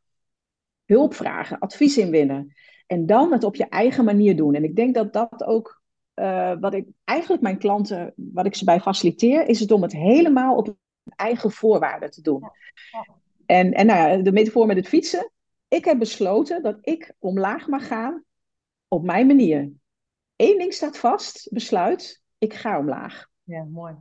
[0.85, 2.53] hulp vragen, advies inwinnen.
[2.88, 4.55] En dan het op je eigen manier doen.
[4.55, 5.81] En ik denk dat dat ook,
[6.13, 9.93] eh, wat ik eigenlijk mijn klanten, wat ik ze bij faciliteer, is het om het
[9.93, 10.75] helemaal op
[11.15, 12.39] eigen voorwaarden te doen.
[12.91, 13.07] Ja.
[13.45, 15.31] En, en nou ja, de metafoor met het fietsen.
[15.67, 18.23] Ik heb besloten dat ik omlaag mag gaan
[18.88, 19.71] op mijn manier.
[20.35, 23.27] Eén ding staat vast, besluit, ik ga omlaag.
[23.43, 23.95] Ja, mooi.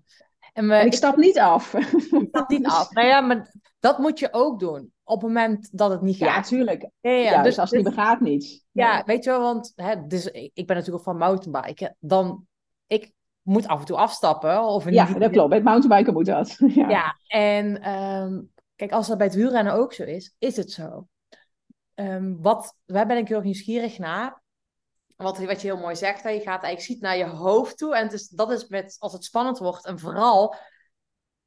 [0.58, 1.74] En, we, En ik stap niet af.
[1.74, 2.92] ik stap niet af.
[2.92, 4.92] Nou ja, maar dat moet je ook doen.
[5.04, 6.46] Op het moment dat het niet Ja, gaat.
[6.48, 6.82] tuurlijk.
[7.00, 8.64] Ja, ja, Ja, dus, als het dus- niet begaat, niet.
[8.70, 9.02] Ja, Nee.
[9.04, 11.96] weet je wel, want hè, dus, ik ik ben natuurlijk ook van mountainbiken.
[12.00, 12.46] Dan,
[12.86, 14.62] ik moet af en toe afstappen.
[14.64, 15.48] Of in Ja, die- dat klopt.
[15.48, 16.56] Bij het mountainbiken moet dat.
[16.74, 16.88] Ja.
[16.88, 18.40] Ja, en ehm,
[18.76, 21.06] kijk, als dat bij het wielrennen ook zo is, is het zo.
[21.94, 24.42] Ehm, wat, waar ben ik heel erg nieuwsgierig naar?
[25.22, 27.96] Wat, wat je heel mooi zegt, hè, je gaat eigenlijk ziet naar je hoofd toe.
[27.96, 30.54] En het is, dat is met, als het spannend wordt, en vooral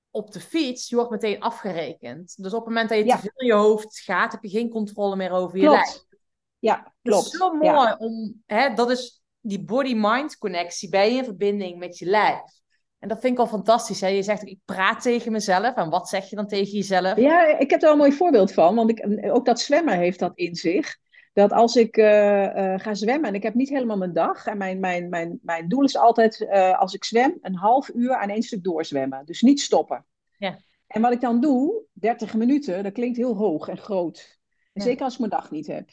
[0.10, 2.34] op de fiets, je wordt meteen afgerekend.
[2.44, 3.16] Dus op het moment dat je Ja.
[3.16, 5.84] te veel in je hoofd gaat, heb je geen controle meer over je lijf.
[5.90, 6.08] Klopt.
[6.60, 7.26] Ja, Het klopt.
[7.26, 7.74] is zo Ja.
[7.74, 10.90] mooi om, hè, dat is die body-mind connectie.
[10.90, 12.42] Ben je in verbinding met je lijf?
[13.00, 14.02] En dat vind ik al fantastisch.
[14.02, 14.08] Hè?
[14.08, 15.76] Je zegt, ik praat tegen mezelf.
[15.76, 17.18] En wat zeg je dan tegen jezelf?
[17.18, 18.76] Ja, ik heb er wel een mooi voorbeeld van.
[18.76, 20.98] Want ik, ook dat zwemmen heeft dat in zich.
[21.34, 24.46] Dat als ik eh, eh, ga zwemmen en ik heb niet helemaal mijn dag.
[24.46, 28.16] En mijn, mijn, mijn, mijn doel is altijd, eh, als ik zwem, een half uur
[28.16, 29.26] aan één stuk doorzwemmen.
[29.26, 30.06] Dus niet stoppen.
[30.38, 30.60] Ja.
[30.88, 34.40] En wat ik dan doe, 30 minuten, dat klinkt heel hoog en groot.
[34.74, 34.84] Ja.
[34.84, 35.90] Zeker als ik mijn dag niet heb.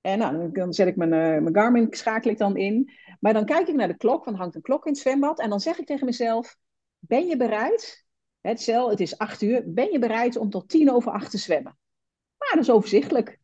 [0.00, 1.10] En nou, dan zet ik mijn,
[1.42, 2.92] mijn Garmin, schakel ik dan in.
[3.20, 5.40] Maar dan kijk ik naar de klok, want er hangt een klok in het zwembad.
[5.40, 6.56] En dan zeg ik tegen mezelf,
[6.98, 8.06] ben je bereid?
[8.40, 9.62] Het, cel, het is acht uur.
[9.66, 11.78] Ben je bereid om tot tien over acht te zwemmen?
[12.38, 13.38] Nou, dat is overzichtelijk.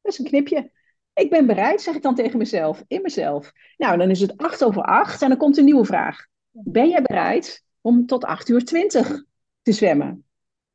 [0.00, 0.70] Dat is een knipje.
[1.16, 3.52] Ik ben bereid, zeg ik dan tegen mezelf, in mezelf.
[3.76, 6.26] Nou, dan is het acht over acht en dan komt een nieuwe vraag.
[6.50, 9.24] Ben je bereid om tot acht uur twintig
[9.62, 10.24] te zwemmen?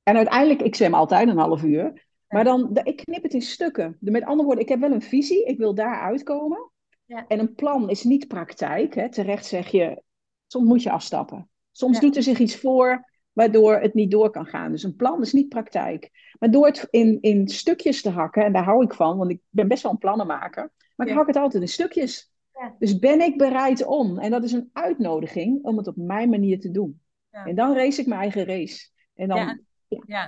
[0.03, 2.05] En uiteindelijk, ik zwem altijd een half uur.
[2.27, 3.97] Maar dan, ik knip het in stukken.
[3.99, 6.71] Met andere woorden, ik heb wel een visie, ik wil daar uitkomen.
[7.05, 7.25] Ja.
[7.27, 8.95] En een plan is niet praktijk.
[8.95, 9.09] Hè.
[9.09, 10.01] Terecht zeg je,
[10.47, 11.49] soms moet je afstappen.
[11.71, 14.71] Soms doet er zich iets voor waardoor het niet door kan gaan.
[14.71, 16.11] Dus een plan is niet praktijk.
[16.39, 19.41] Maar door het in, in stukjes te hakken, en daar hou ik van, want ik
[19.49, 22.31] ben best wel een plannenmaker, maar ik hak het altijd in stukjes.
[22.53, 22.75] Ja.
[22.79, 24.19] Dus ben ik bereid om?
[24.19, 27.01] En dat is een uitnodiging om het op mijn manier te doen.
[27.31, 28.89] En dan race ik mijn eigen race.
[29.13, 29.61] En dan.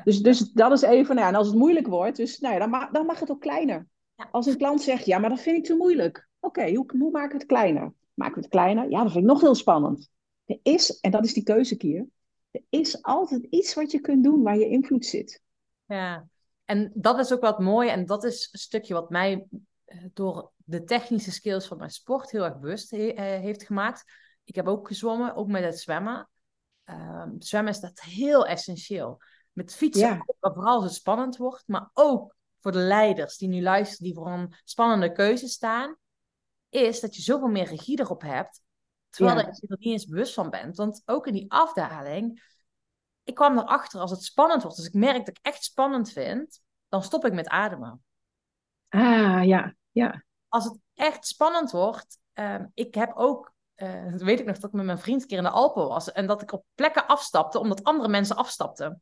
[0.03, 2.69] Dus, dus dat is even, nou, en als het moeilijk wordt, dus, nou ja, dan,
[2.69, 3.87] mag, dan mag het ook kleiner.
[4.31, 6.27] Als een klant zegt, ja, maar dat vind ik te moeilijk.
[6.39, 7.93] Oké, hoe, hoe maken we het kleiner?
[8.13, 8.89] Maken we het kleiner?
[8.89, 10.09] Ja, dat vind ik nog heel spannend.
[10.45, 12.07] Er is, en dat is die keuzekier,
[12.53, 15.41] er is altijd iets wat je kunt doen waar je invloed zit.
[15.85, 16.27] Ja,
[16.65, 17.89] en dat is ook wat mooi.
[17.89, 19.45] En dat is een stukje wat mij
[19.85, 24.03] eh, door de technische skills van mijn sport heel erg bewust he eh, heeft gemaakt.
[24.43, 26.29] Ik heb ook gezwommen, ook met het zwemmen.
[26.85, 29.21] Uh, zwemmen is dat heel essentieel.
[29.51, 30.25] Met fietsen, ja.
[30.39, 34.27] vooral als het spannend wordt, maar ook voor de leiders die nu luisteren, die voor
[34.27, 35.97] een spannende keuze staan,
[36.69, 38.61] is dat je zoveel meer regie erop hebt,
[39.13, 40.77] terwijl je er niet eens bewust van bent.
[40.77, 42.43] Want ook in die afdaling,
[43.23, 46.61] ik kwam erachter als het spannend wordt, als ik merk dat ik echt spannend vind,
[46.89, 48.03] dan stop ik met ademen.
[48.89, 50.23] Ah, ja, ja.
[50.47, 54.75] Als het echt spannend wordt, um, ik heb ook, uh, weet ik nog, dat ik
[54.75, 57.59] met mijn vriend een keer in de Alpen was en dat ik op plekken afstapte
[57.59, 59.01] omdat andere mensen afstapten.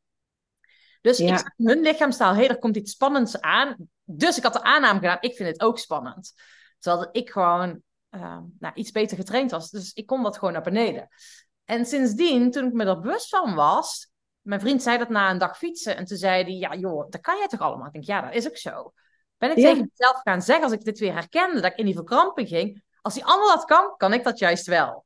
[1.01, 3.75] Dus ik zag hun lichaamstaal, hé, hey, er komt iets spannends aan.
[4.03, 6.33] Dus ik had de aanname gedaan, ik vind het ook spannend.
[6.79, 9.69] Terwijl ik gewoon uh, nou, iets beter getraind was.
[9.69, 11.07] Dus ik kon dat gewoon naar beneden.
[11.65, 15.37] En sindsdien, toen ik me er bewust van was, mijn vriend zei dat na een
[15.37, 15.97] dag fietsen.
[15.97, 17.87] En toen zei hij, ja joh, dat kan jij toch allemaal?
[17.87, 18.93] Ik denk, ja, dat is ook zo.
[19.37, 21.95] Ben ik tegen mezelf gaan zeggen, als ik dit weer herkende, dat ik in die
[21.95, 22.83] verkramping ging.
[23.01, 25.05] Als die ander dat kan, kan ik dat juist wel.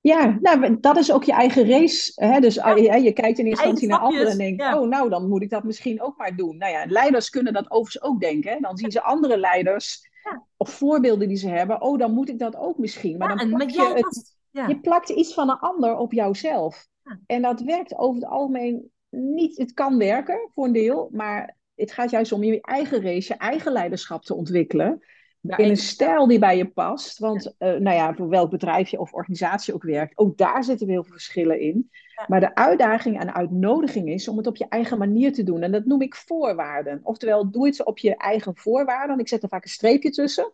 [0.00, 2.12] Ja, nou, dat is ook je eigen race.
[2.14, 2.40] Hè?
[2.40, 2.74] Dus ja.
[2.74, 5.50] je, je, kijkt in eerste instantie naar anderen en denkt, oh, nou, dan moet ik
[5.50, 6.56] dat misschien ook maar doen.
[6.56, 8.52] Nou ja, leiders kunnen dat overigens ook denken.
[8.52, 8.58] Hè?
[8.60, 10.08] Dan zien ze andere leiders
[10.56, 11.82] of voorbeelden die ze hebben.
[11.82, 13.18] Oh, dan moet ik dat ook misschien.
[13.18, 14.36] Maar dan plak je, het,
[14.68, 16.86] je plakt iets van een ander op jouzelf.
[17.26, 19.56] En dat werkt over het algemeen niet.
[19.56, 23.38] Het kan werken voor een deel, maar het gaat juist om je eigen race, je
[23.38, 25.02] eigen leiderschap te ontwikkelen
[25.42, 27.18] in een stijl die bij je past.
[27.18, 30.88] Want uh, nou ja, voor welk bedrijf je of organisatie ook werkt, ook daar zitten
[30.88, 31.90] heel veel verschillen in.
[32.26, 35.62] Maar de uitdaging en uitnodiging is om het op je eigen manier te doen.
[35.62, 37.00] En dat noem ik voorwaarden.
[37.02, 39.18] Oftewel, doe het op je eigen voorwaarden.
[39.18, 40.52] Ik zet er vaak een streepje tussen.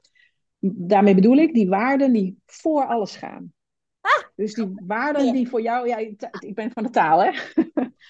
[0.59, 3.53] Daarmee bedoel ik die waarden die voor alles gaan.
[4.01, 5.97] Ah, dus die waarden die voor jou, ja,
[6.39, 7.31] ik ben van de taal, hè?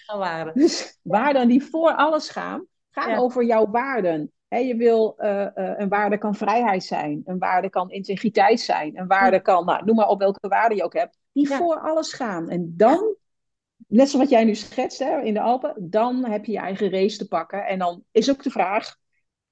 [0.07, 0.55] Waarden.
[0.55, 5.89] Dus waarden die voor alles gaan, gaan over jouw waarden je wil, uh, uh, een
[5.89, 10.09] waarde kan vrijheid zijn, een waarde kan integriteit zijn, een waarde kan, nou, noem maar
[10.09, 12.49] op welke waarde je ook hebt, die voor alles gaan.
[12.49, 13.17] En dan,
[13.91, 16.91] net zoals wat jij nu schetst hè, in de Alpen, dan heb je je eigen
[16.91, 17.67] race te pakken.
[17.67, 18.97] En dan is ook de vraag,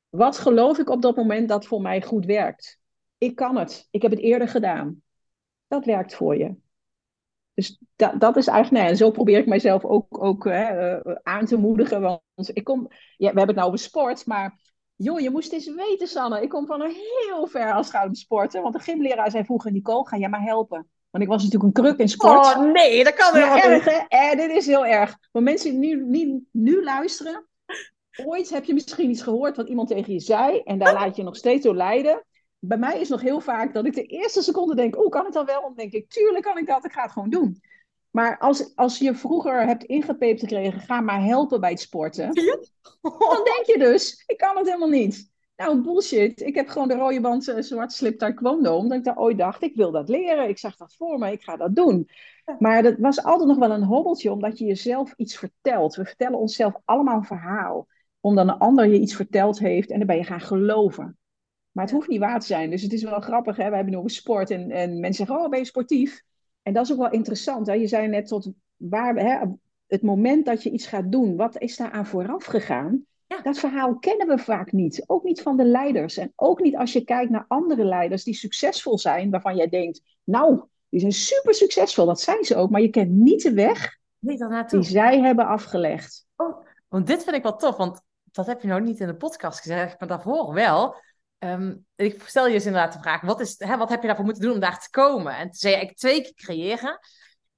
[0.09, 2.79] wat geloof ik op dat moment dat voor mij goed werkt?
[3.19, 5.03] Ik kan het, ik heb het eerder gedaan.
[5.67, 6.55] Dat werkt voor je.
[7.55, 11.17] Dus dat, is eigenlijk, nee, nou en zo probeer ik mijzelf ook, ook hè, uh,
[11.23, 12.01] aan te moedigen.
[12.01, 14.59] Want ik kom, ja, we hebben het nou over sport, maar
[15.01, 16.43] Joh, je moest eens weten, Sanne.
[16.43, 18.63] Ik kom van heel ver als het gaat om sporten.
[18.63, 20.89] Want de gymleraar zei vroeger, Nicole, ga jij maar helpen.
[21.11, 22.47] Want ik was natuurlijk een kruk in sport.
[22.47, 23.57] Oh nee, dat kan wel.
[23.57, 24.01] erg, hè?
[24.09, 25.19] Eh, dit is heel erg.
[25.33, 27.49] Maar mensen die nu, nu, nu luisteren,
[28.25, 30.61] ooit heb je misschien iets gehoord wat iemand tegen je zei.
[30.61, 32.25] En daar laat je nog steeds door leiden.
[32.59, 35.33] Bij mij is nog heel vaak dat ik de eerste seconde denk, oh, kan ik
[35.33, 35.61] dat wel?
[35.61, 37.61] Dan denk ik, tuurlijk kan ik dat, ik ga het gewoon doen.
[38.11, 42.33] Maar als, als je vroeger hebt ingepept gekregen, ga maar helpen bij het sporten.
[43.03, 45.31] Dan denk je dus, ik kan het helemaal niet.
[45.59, 46.41] Nou, bullshit.
[46.41, 48.77] Ik heb gewoon de rode band uh, zwart slip taekwondo.
[48.77, 50.49] Omdat ik daar ooit dacht, ik wil dat leren.
[50.49, 52.09] Ik zag dat voor me, ik ga dat doen.
[52.59, 55.95] Maar dat was altijd nog wel een hobbeltje, omdat je jezelf iets vertelt.
[55.95, 57.87] We vertellen onszelf allemaal een verhaal.
[58.21, 61.19] Omdat een ander je iets verteld heeft en dan ben je gaan geloven.
[61.71, 62.71] Maar het hoeft niet waar te zijn.
[62.71, 63.69] Dus het is wel grappig, hè?
[63.69, 66.23] we hebben nog een sport en, en mensen zeggen, oh, ben je sportief?
[66.63, 67.67] En dat is ook wel interessant.
[67.67, 67.73] Hè?
[67.73, 69.47] Je zei net tot waar, hè,
[69.87, 73.07] het moment dat je iets gaat doen, wat is daar aan vooraf gegaan?
[73.43, 75.05] Dat verhaal kennen we vaak niet.
[75.07, 76.17] Ook niet van de leiders.
[76.17, 80.01] En ook niet als je kijkt naar andere leiders die succesvol zijn, waarvan jij denkt,
[80.25, 83.97] nou, die zijn super succesvol, dat zijn ze ook, maar je kent niet de weg
[84.19, 86.27] die zij hebben afgelegd.
[86.37, 89.17] Oh, want dit vind ik wel tof, want dat heb je nou niet in de
[89.17, 90.97] podcast gezegd, maar daarvoor wel.
[91.39, 94.25] Ehm, ik stel je dus inderdaad de vraag, wat, is, hè, wat heb je daarvoor
[94.25, 95.37] moeten doen om daar te komen?
[95.37, 96.99] En toen zei ik twee keer creëren.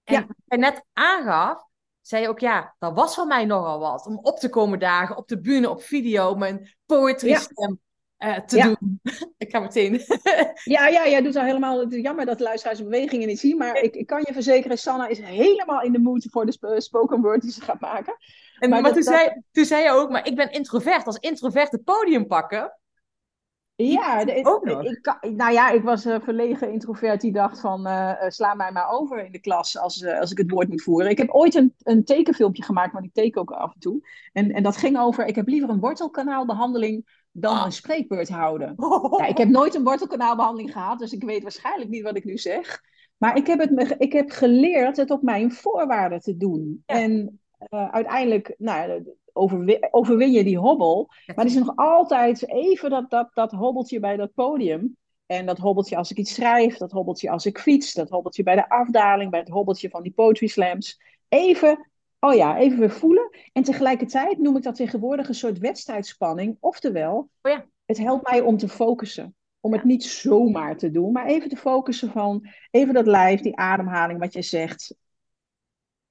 [0.05, 0.27] En ja.
[0.27, 1.65] wat je net aangaf,
[2.11, 4.07] zei ook, ja, dat was voor mij nogal wat.
[4.07, 7.81] Om op te komen dagen, op de bühne, op video, mijn poetry stem
[8.19, 9.01] uh, te doen.
[9.45, 9.93] ik ga meteen.
[10.65, 11.81] ja, ja, jij doet al helemaal.
[11.81, 13.57] Het is jammer dat de luisteraars bewegingen niet zien.
[13.57, 17.21] Maar ik, ik kan je verzekeren, Sanna is helemaal in de mood voor de spoken
[17.21, 18.17] word die ze gaat maken.
[18.59, 21.07] En, maar, toen, zei, toen zei je ook, maar ik ben introvert.
[21.07, 22.79] Als introvert het podium pakken.
[23.83, 28.55] Ja, de, ik, nou ja, ik was een verlegen introvert die dacht van uh, sla
[28.55, 31.11] mij maar over in de klas als, uh, als ik het woord moet voeren.
[31.11, 34.09] Ik heb ooit een, een tekenfilmpje gemaakt, maar ik teken ook af en toe.
[34.33, 37.65] En, en dat ging over, ik heb liever een wortelkanaalbehandeling dan ah.
[37.65, 38.75] een spreekbeurt houden.
[39.19, 42.39] Ja, ik heb nooit een wortelkanaalbehandeling gehad, dus ik weet waarschijnlijk niet wat ik nu
[42.39, 42.81] zeg.
[43.17, 46.83] Maar ik heb, het, ik heb geleerd het op mijn voorwaarden te doen.
[46.87, 51.09] En uh, uiteindelijk nou, overwin, overwin je die hobbel.
[51.27, 54.97] Maar er is nog altijd even dat, dat, dat hobbeltje bij dat podium.
[55.27, 58.55] En dat hobbeltje als ik iets schrijf, dat hobbeltje als ik fiets, dat hobbeltje bij
[58.55, 61.01] de afdaling, bij het hobbeltje van die poetry slams.
[61.29, 63.31] Even oh ja, even weer voelen.
[63.53, 66.57] En tegelijkertijd noem ik dat tegenwoordig een soort wedstrijdspanning.
[66.61, 67.67] Oftewel, oh ja.
[67.85, 69.35] het helpt mij om te focussen.
[69.61, 73.57] Om het niet zomaar te doen, maar even te focussen van even dat lijf, die
[73.57, 74.95] ademhaling, wat je zegt.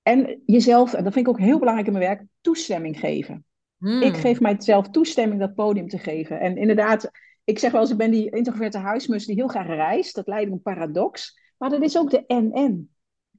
[0.10, 3.46] En jezelf, en dat vind ik ook heel belangrijk in mijn werk, toestemming geven.
[3.78, 4.02] Hmm.
[4.02, 6.40] Ik geef mijzelf toestemming dat podium te geven.
[6.40, 7.12] En inderdaad,
[7.44, 10.16] ik zeg wel eens, ik ben die introverte huismus die heel graag reist.
[10.16, 11.40] Dat lijkt me een paradox.
[11.58, 12.90] Maar dat is ook de en-en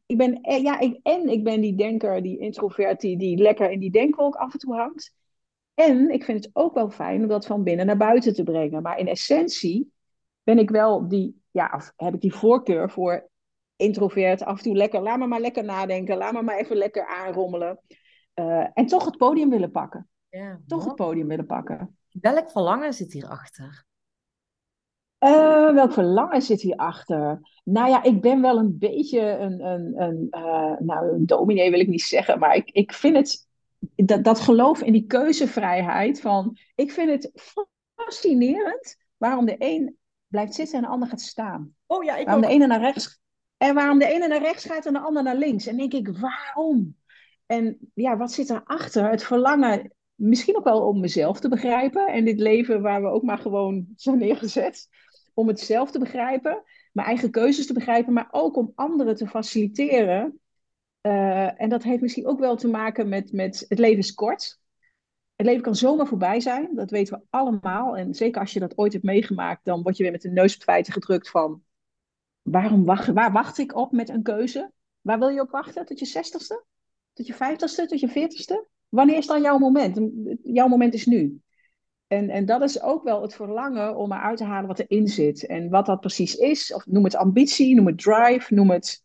[0.06, 3.70] ik ben, eh, ja, ik, en ik ben die denker, die introvert, die, die lekker
[3.70, 5.14] in die denkwolk af en toe hangt.
[5.74, 8.82] En ik vind het ook wel fijn om dat van binnen naar buiten te brengen.
[8.82, 9.92] Maar in essentie
[10.42, 13.28] ben ik wel die, ja, of heb ik die voorkeur voor
[13.80, 14.44] introvert.
[14.44, 17.80] Af en toe lekker, laat me maar lekker nadenken, laat me maar even lekker aanrommelen.
[18.34, 20.08] Uh, en toch het podium willen pakken.
[20.28, 21.98] Ja, toch het podium willen pakken.
[22.20, 23.84] Welk verlangen zit hierachter?
[25.24, 27.40] Uh, welk verlangen zit hierachter?
[27.64, 31.80] Nou ja, ik ben wel een beetje een, een, een, uh, nou, een dominee wil
[31.80, 33.48] ik niet zeggen, maar ik, ik vind het,
[34.06, 37.52] dat, dat geloof in die keuzevrijheid van, ik vind het
[37.94, 41.74] fascinerend waarom de een blijft zitten en de ander gaat staan.
[41.86, 43.20] Oh ja, ik waarom de ene naar rechts
[43.60, 45.66] en waarom de ene naar rechts gaat en de ander naar links.
[45.66, 46.96] En denk ik, waarom?
[47.46, 49.10] En ja, wat zit erachter?
[49.10, 53.22] Het verlangen, misschien ook wel om mezelf te begrijpen en dit leven waar we ook
[53.22, 54.88] maar gewoon zijn neergezet
[55.34, 59.26] om het zelf te begrijpen, mijn eigen keuzes te begrijpen, maar ook om anderen te
[59.26, 60.40] faciliteren.
[61.02, 64.60] Uh, en dat heeft misschien ook wel te maken met, met het leven is kort.
[65.36, 67.96] Het leven kan zomaar voorbij zijn, dat weten we allemaal.
[67.96, 70.54] En zeker als je dat ooit hebt meegemaakt, dan word je weer met de neus
[70.54, 71.62] op feiten gedrukt van...
[72.50, 74.72] Waarom wacht, waar wacht ik op met een keuze?
[75.00, 75.84] Waar wil je op wachten?
[75.84, 76.64] Tot je zestigste?
[77.12, 77.86] Tot je vijftigste?
[77.86, 78.66] Tot je veertigste?
[78.88, 80.00] Wanneer is dan jouw moment?
[80.42, 81.40] Jouw moment is nu.
[82.06, 85.46] En, en dat is ook wel het verlangen om eruit te halen wat erin zit.
[85.46, 89.04] En wat dat precies is, of noem het ambitie, noem het drive, noem het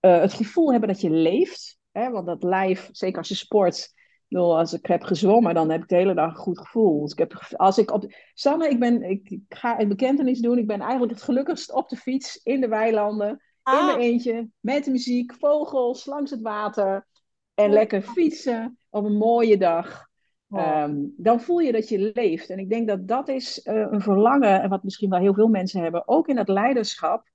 [0.00, 1.78] uh, het gevoel hebben dat je leeft.
[1.92, 2.10] Hè?
[2.10, 3.92] Want dat lijf, zeker als je sport,
[4.28, 7.00] als ik heb gezwommen, dan heb ik de hele dag een goed gevoel.
[7.00, 10.58] Dus ik heb, als ik op, Sanne, ik, ben, ik, ik ga een bekentenis doen.
[10.58, 14.02] Ik ben eigenlijk het gelukkigst op de fiets, in de weilanden, in mijn ah.
[14.02, 17.06] eentje, met de muziek, vogels, langs het water.
[17.54, 20.06] En lekker fietsen op een mooie dag.
[20.50, 22.50] Ehm, dan voel je dat je leeft.
[22.50, 25.48] En ik denk dat dat is uh, een verlangen, en wat misschien wel heel veel
[25.48, 27.30] mensen hebben, ook in het leiderschap.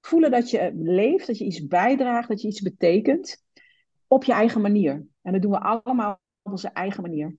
[0.00, 3.44] Voelen dat je leeft, dat je iets bijdraagt, dat je iets betekent,
[4.06, 5.06] op je eigen manier.
[5.22, 7.36] En dat doen we allemaal op onze eigen manier.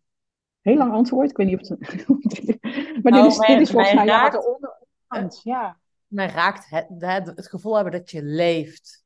[0.61, 1.79] Heel lang antwoord, ik weet niet of het...
[3.03, 5.39] maar dit, is, dit is volgens mij raakt, ja, onder...
[5.43, 5.77] ja.
[6.07, 9.05] Mij raakt het, het, het gevoel hebben dat je leeft.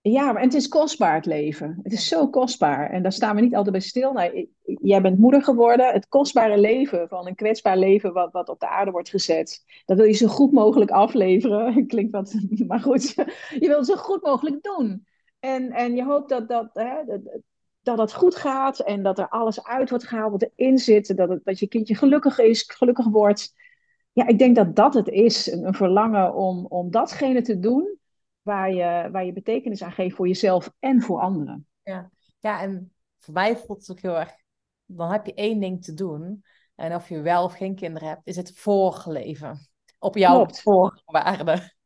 [0.00, 1.78] Ja, maar het is kostbaar het leven.
[1.82, 2.90] Het is zo kostbaar.
[2.90, 4.12] En daar staan we niet altijd bij stil.
[4.12, 5.92] Nou, jij bent moeder geworden.
[5.92, 9.64] Het kostbare leven van een kwetsbaar leven wat, wat op de aarde wordt gezet.
[9.84, 11.86] Dat wil je zo goed mogelijk afleveren.
[11.86, 12.34] Klinkt wat,
[12.68, 13.14] maar goed.
[13.48, 15.06] Je wilt het zo goed mogelijk doen.
[15.40, 17.02] En, en je hoopt dat dat, hè,
[17.88, 18.78] dat, dat het goed gaat.
[18.78, 21.16] En dat er alles uit wordt gehaald wat erin zit.
[21.16, 23.54] Dat, het, dat je kindje gelukkig is, gelukkig wordt.
[24.12, 25.52] Ja, ik denk dat dat het is.
[25.52, 27.98] Een, een verlangen om, om datgene te doen
[28.42, 31.66] waar je, waar je betekenis aan geeft voor jezelf en voor anderen.
[31.82, 34.36] Ja, ja en voor mij voelt het ook heel erg,
[34.86, 36.44] dan heb je één ding te doen.
[36.74, 39.68] En of je wel of geen kinderen hebt, is het voorleven.
[39.98, 41.76] Op jouw voorwaarden.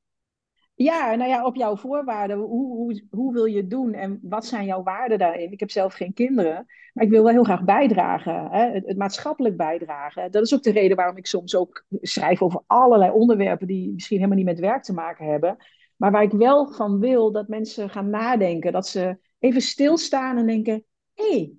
[0.82, 2.36] Ja, nou ja, op jouw voorwaarden.
[2.36, 5.52] Hoe, hoe, hoe wil je het doen en wat zijn jouw waarden daarin?
[5.52, 8.50] Ik heb zelf geen kinderen, maar ik wil wel heel graag bijdragen.
[8.50, 8.70] Hè?
[8.70, 10.30] Het, maatschappelijk bijdragen.
[10.30, 14.16] Dat is ook de reden waarom ik soms ook schrijf over allerlei onderwerpen die misschien
[14.16, 15.56] helemaal niet met werk te maken hebben.
[15.96, 18.72] Maar waar ik wel van wil dat mensen gaan nadenken.
[18.72, 21.52] Dat ze even stilstaan en denken: hé, hey,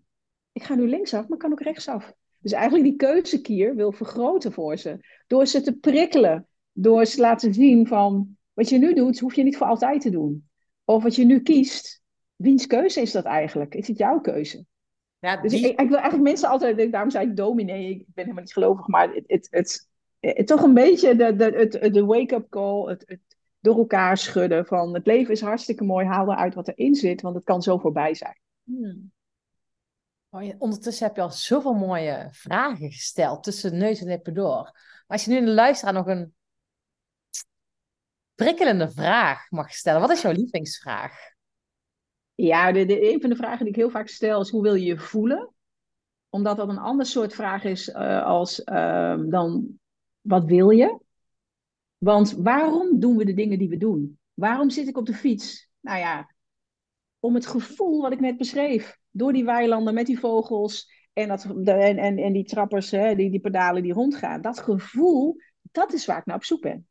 [0.52, 2.14] ik ga nu linksaf, maar kan ook rechtsaf.
[2.40, 5.00] Dus eigenlijk die keuzekier wil vergroten voor ze.
[5.28, 6.48] Door ze te prikkelen.
[6.72, 10.02] Door ze te laten zien van, wat je nu doet, hoef je niet voor altijd
[10.02, 10.50] te doen.
[10.86, 12.02] Of wat je nu kiest,
[12.36, 13.76] wiens keuze is dat eigenlijk?
[13.76, 14.66] Is het jouw keuze?
[15.20, 18.44] Ja, Dus ik, ik, wil eigenlijk mensen altijd, daarom zei ik dominee, ik ben helemaal
[18.44, 19.88] niet gelovig, maar het, het,
[20.20, 24.94] het, toch een beetje de, de, de wake-up call, het, het door elkaar schudden van
[24.94, 28.14] het leven is hartstikke mooi, haal eruit wat erin zit, want het kan zo voorbij
[28.14, 28.40] zijn.
[28.64, 29.12] Hmm.
[30.58, 34.64] Ondertussen heb je al zoveel mooie vragen gesteld tussen neus en lippen door.
[34.64, 36.34] Maar als je nu in de luisteraar nog een
[38.36, 41.32] prikkelende vraag mag stellen, wat is jouw lievelingsvraag?
[42.36, 44.86] Ja, de, een van de vragen die ik heel vaak stel is: hoe wil je
[44.86, 45.54] je voelen?
[46.30, 49.80] Omdat dat een ander soort vraag is uh, als uh, dan:
[50.22, 51.00] wat wil je?
[51.98, 54.20] Want waarom doen we de dingen die we doen?
[54.34, 55.70] Waarom zit ik op de fiets?
[55.80, 56.34] Nou ja,
[57.20, 58.98] om het gevoel wat ik net beschreef.
[59.12, 63.30] Door die weilanden met die vogels en, dat, en, en, en die trappers, hè, die,
[63.30, 64.42] die pedalen die rondgaan.
[64.42, 66.88] Dat gevoel, dat is waar ik naar op zoek ben.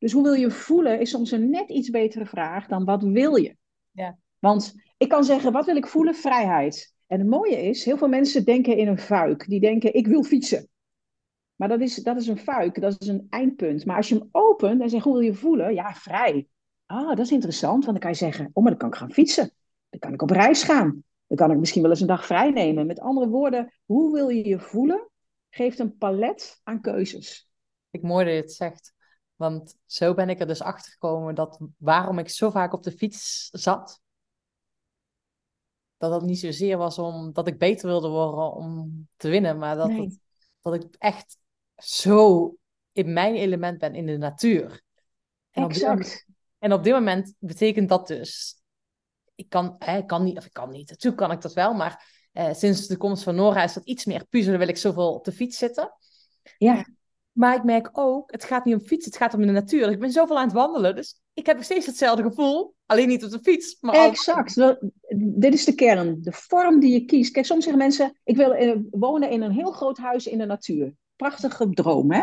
[0.00, 3.36] Dus hoe wil je voelen is soms een net iets betere vraag dan wat wil
[3.36, 3.56] je?
[3.90, 4.18] Ja.
[4.38, 6.14] Want ik kan zeggen, wat wil ik voelen?
[6.14, 6.94] Vrijheid.
[7.06, 9.48] En het mooie is, heel veel mensen denken in een fuik.
[9.48, 10.68] Die denken, ik wil fietsen.
[11.54, 13.84] Maar dat is, dat is een fuik, dat is een eindpunt.
[13.84, 15.74] Maar als je hem opent en zegt, hoe wil je voelen?
[15.74, 16.48] Ja, vrij.
[16.86, 19.12] Ah, dat is interessant, want dan kan je zeggen, oh, maar dan kan ik gaan
[19.12, 19.52] fietsen.
[19.88, 21.04] Dan kan ik op reis gaan.
[21.26, 22.86] Dan kan ik misschien wel eens een dag vrij nemen.
[22.86, 25.10] Met andere woorden, hoe wil je je voelen?
[25.50, 27.48] Geeft een palet aan keuzes.
[27.90, 28.94] Ik mooi dat je het zegt.
[29.40, 32.92] Want zo ben ik er dus achter gekomen dat waarom ik zo vaak op de
[32.92, 34.00] fiets zat.
[35.96, 39.90] Dat dat niet zozeer was omdat ik beter wilde worden om te winnen, maar dat,
[39.90, 40.18] het,
[40.60, 41.36] dat ik echt
[41.76, 42.54] zo
[42.92, 44.82] in mijn element ben in de natuur.
[45.50, 46.24] En exact.
[46.28, 48.60] Op en op dit moment betekent dat dus
[49.34, 51.74] ik kan, hè, ik kan niet, of ik kan niet, natuurlijk kan ik dat wel,
[51.74, 55.14] maar eh, sinds de komst van Nora is dat iets meer puzzelen, wil ik zoveel
[55.14, 55.92] op de fiets zitten.
[56.58, 56.86] Ja.
[57.32, 59.90] Maar ik merk ook, het gaat niet om fietsen, het gaat om de natuur.
[59.90, 62.74] Ik ben zoveel aan het wandelen, dus ik heb nog steeds hetzelfde gevoel.
[62.86, 63.76] Alleen niet op de fiets.
[63.80, 64.54] Maar exact.
[65.16, 66.22] Dit is de kern.
[66.22, 67.32] De vorm die je kiest.
[67.32, 70.94] Kijk, soms zeggen mensen, ik wil wonen in een heel groot huis in de natuur.
[71.16, 72.22] Prachtige droom, hè?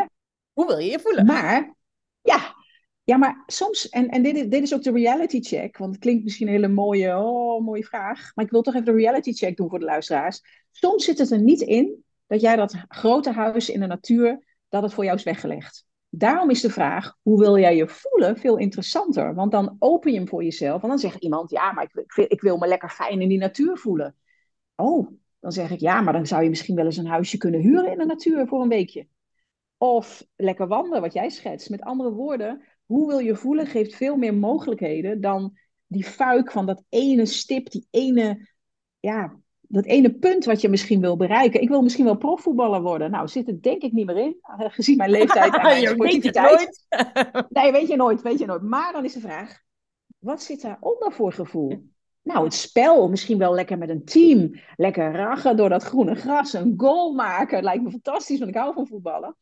[0.52, 1.26] Hoe wil je je voelen?
[1.26, 1.74] Maar,
[2.20, 2.54] ja,
[3.08, 6.00] ja, maar soms, en, en dit, is, dit is ook de reality check, want het
[6.00, 9.32] klinkt misschien een hele mooie, oh, mooie vraag, maar ik wil toch even de reality
[9.32, 10.42] check doen voor de luisteraars.
[10.70, 14.82] Soms zit het er niet in dat jij dat grote huis in de natuur, dat
[14.82, 15.86] het voor jou is weggelegd.
[16.08, 19.34] Daarom is de vraag, hoe wil jij je voelen, veel interessanter.
[19.34, 22.40] Want dan open je hem voor jezelf en dan zegt iemand, ja, maar ik, ik,
[22.40, 24.16] wil, me lekker fijn in die natuur voelen.
[24.74, 25.10] Oh,
[25.40, 27.92] dan zeg ik, ja, maar dan zou je misschien wel eens een huisje kunnen huren
[27.92, 29.08] in de natuur voor een weekje.
[29.76, 31.70] Of lekker wandelen, wat jij schetst.
[31.70, 36.66] Met andere woorden, hoe wil je voelen geeft veel meer mogelijkheden dan die fuik van
[36.66, 38.48] dat ene stip, die ene,
[39.00, 41.60] ja, dat ene punt wat je misschien wil bereiken.
[41.60, 43.10] Ik wil misschien wel profvoetballer worden.
[43.10, 46.86] Nou, zit het denk ik niet meer in, eh, gezien mijn leeftijd en mijn sportiviteit.
[47.48, 48.62] nee, weet je nooit, weet je nooit.
[48.62, 49.60] Maar dan is de vraag,
[50.18, 51.90] wat zit daaronder voor gevoel?
[52.22, 54.60] Nou, het spel, misschien wel lekker met een team.
[54.76, 57.62] Lekker rachen door dat groene gras, een goal maken.
[57.62, 59.36] Lijkt me fantastisch, want ik hou van voetballen.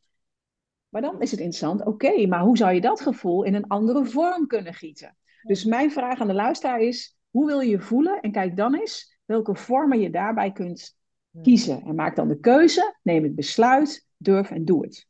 [0.89, 4.05] Maar dan is het interessant, oké, maar hoe zou je dat gevoel in een andere
[4.05, 5.17] vorm kunnen gieten?
[5.41, 8.19] Dus mijn vraag aan de luisteraar is, hoe wil je je voelen?
[8.19, 10.97] En kijk dan eens welke vormen je daarbij kunt
[11.41, 11.81] kiezen.
[11.81, 15.07] En maak dan de keuze, neem het besluit, durf en doe het.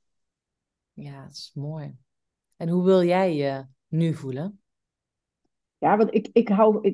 [0.94, 1.96] Ja, dat is mooi.
[2.56, 4.62] En hoe wil jij je nu voelen?
[5.78, 6.94] Ja, want ik, ik hou,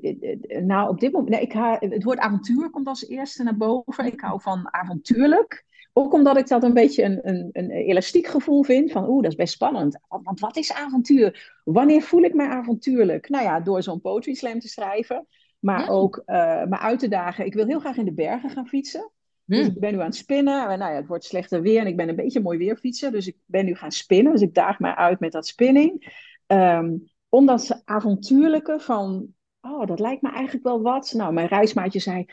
[0.63, 1.53] nou op dit moment, nee, ik
[1.91, 4.05] het woord avontuur komt als eerste naar boven.
[4.05, 5.65] Ik hou van avontuurlijk.
[5.93, 8.91] Ook omdat ik dat een beetje een, een, een elastiek gevoel vind.
[8.91, 9.99] Van oeh, dat is best spannend.
[10.07, 11.61] Want wat is avontuur?
[11.63, 13.29] Wanneer voel ik me avontuurlijk?
[13.29, 15.27] Nou ja, door zo'n poetry slam te schrijven.
[15.63, 17.45] Maar ook uh, me uit te dagen.
[17.45, 19.11] Ik wil heel graag in de bergen gaan fietsen.
[19.45, 19.75] Dus hmm.
[19.75, 20.69] ik ben nu aan het spinnen.
[20.69, 23.11] En nou ja, het wordt slechter weer en ik ben een beetje mooi weer fietsen.
[23.11, 24.31] Dus ik ben nu gaan spinnen.
[24.31, 26.15] Dus ik daag mij uit met dat spinning.
[26.47, 29.27] Um, omdat ze avontuurlijke van...
[29.61, 31.13] Oh, dat lijkt me eigenlijk wel wat.
[31.15, 32.25] Nou, mijn reismaatje zei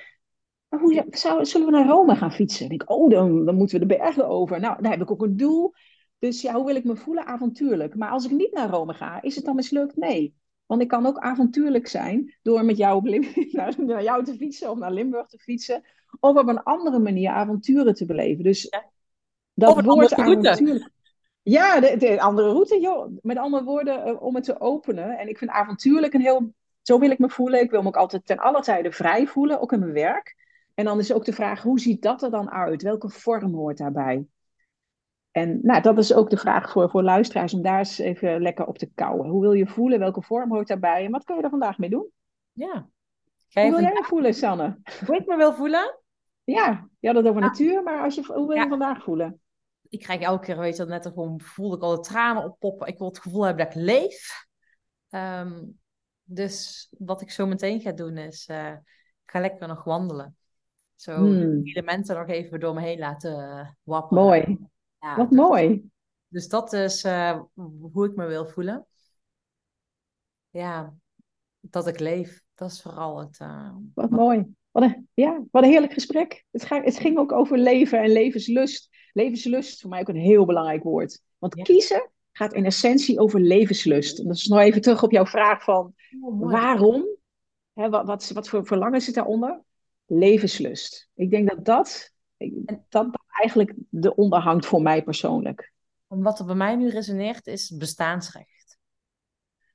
[0.79, 2.67] hoe zou, zullen we naar Rome gaan fietsen?
[2.67, 4.61] En ik, oh, dan, dan moeten we de bergen over.
[4.61, 5.75] Nou, daar heb ik ook een doel.
[6.19, 7.27] Dus ja, hoe wil ik me voelen?
[7.27, 7.95] Avontuurlijk.
[7.95, 9.97] Maar als ik niet naar Rome ga, is het dan mislukt?
[9.97, 10.35] Nee.
[10.71, 13.05] Want ik kan ook avontuurlijk zijn door met jou, op
[13.53, 15.83] naar, naar jou te fietsen of naar Limburg te fietsen.
[16.21, 18.45] Of op een andere manier avonturen te beleven.
[18.45, 18.71] Dus
[19.55, 20.91] dat woord avontuurlijk.
[21.43, 23.19] Ja, de, de, andere route, joh.
[23.23, 25.19] Met andere woorden, uh, om het te openen.
[25.19, 26.53] En ik vind avontuurlijk een heel...
[26.83, 27.61] Zo wil ik me voelen.
[27.61, 30.37] Ik wil me ook altijd ten alle tijde vrij voelen, ook in mijn werk.
[30.75, 32.83] En dan is ook de vraag, hoe ziet dat er dan uit?
[32.83, 34.27] Welke vorm hoort daarbij?
[35.31, 38.67] En nou, dat is ook de vraag voor, voor luisteraars om daar eens even lekker
[38.67, 39.29] op te kouwen.
[39.29, 39.99] Hoe wil je voelen?
[39.99, 41.05] Welke vorm hoort daarbij?
[41.05, 42.11] En wat kun je er vandaag mee doen?
[42.53, 42.89] Ja.
[43.53, 44.79] Hoe wil jij je voelen, Sanne?
[45.07, 45.99] Hoe ik me wil voelen?
[46.45, 48.69] Ja, je had het over natuur, maar als je, hoe wil je Ja.
[48.69, 49.41] vandaag voelen?
[49.89, 52.87] Ik krijg elke keer, weet je, net gewoon voel ik al de tranen oppoppen.
[52.87, 54.47] Ik wil het gevoel hebben dat ik leef.
[55.11, 55.63] Ehm,
[56.25, 58.73] dus wat ik zo meteen ga doen is, eh,
[59.25, 60.37] ik ga lekker nog wandelen.
[60.95, 61.39] Zo Hmm.
[61.39, 64.25] de elementen nog even door me heen laten eh, wapperen.
[64.25, 64.59] Mooi,
[65.01, 65.91] Ja, wat dus, mooi.
[66.29, 67.41] dus dat is eh,
[67.93, 68.87] hoe ik me wil voelen.
[70.51, 70.95] Ja,
[71.61, 72.43] dat ik leef.
[72.55, 73.39] Dat is vooral het.
[73.39, 74.45] eh, Wat mooi.
[74.71, 76.45] Wat een, ja, wat een heerlijk gesprek.
[76.51, 78.89] Het, ga, het ging ook over leven en levenslust.
[79.13, 81.21] Levenslust is voor mij ook een heel belangrijk woord.
[81.39, 81.63] Want Ja.
[81.63, 84.19] kiezen gaat in essentie over levenslust.
[84.19, 87.07] En dat is nog even terug op jouw vraag van oh, waarom?
[87.73, 89.63] Hè, wat, wat, wat voor verlangen zit daaronder?
[90.07, 91.09] Levenslust.
[91.15, 92.13] Ik denk dat dat,
[92.49, 95.73] dat, dat eigenlijk de onderhangt voor mij persoonlijk.
[96.07, 98.79] Wat er bij mij nu resoneert is bestaansrecht.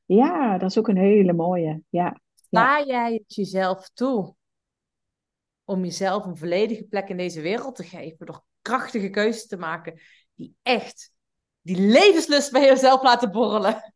[0.06, 1.82] Ja, dat is ook een hele mooie.
[1.90, 4.36] Ja, Sta jij het jezelf toe
[5.64, 10.00] om jezelf een volledige plek in deze wereld te geven door krachtige keuzes te maken
[10.36, 11.12] die echt
[11.62, 13.94] die levenslust bij jezelf laten borrelen?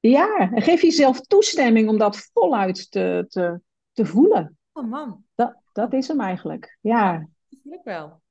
[0.00, 3.60] ja en geef jezelf toestemming om dat voluit te, te,
[3.92, 4.58] te voelen.
[4.72, 6.78] Oh man, Dat, dat is hem eigenlijk.
[6.80, 8.22] Ja, ik wel.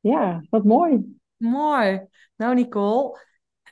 [0.00, 1.16] ja, wat mooi.
[1.36, 2.06] Mooi.
[2.36, 3.20] Nou, Nicole,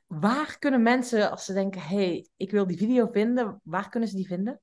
[0.07, 4.09] waar kunnen mensen, als ze denken, hé, hey, ik wil die video vinden, waar kunnen
[4.09, 4.61] ze die vinden?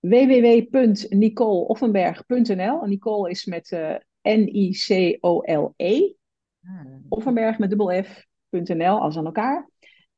[0.00, 2.82] www.nicoleoffenberg.nl.
[2.82, 6.12] En Nicole is met eh, N-I-C-O-L-E.
[6.60, 7.06] Hmm.
[7.08, 9.70] Offenberg met dubbel F.nl, als aan elkaar.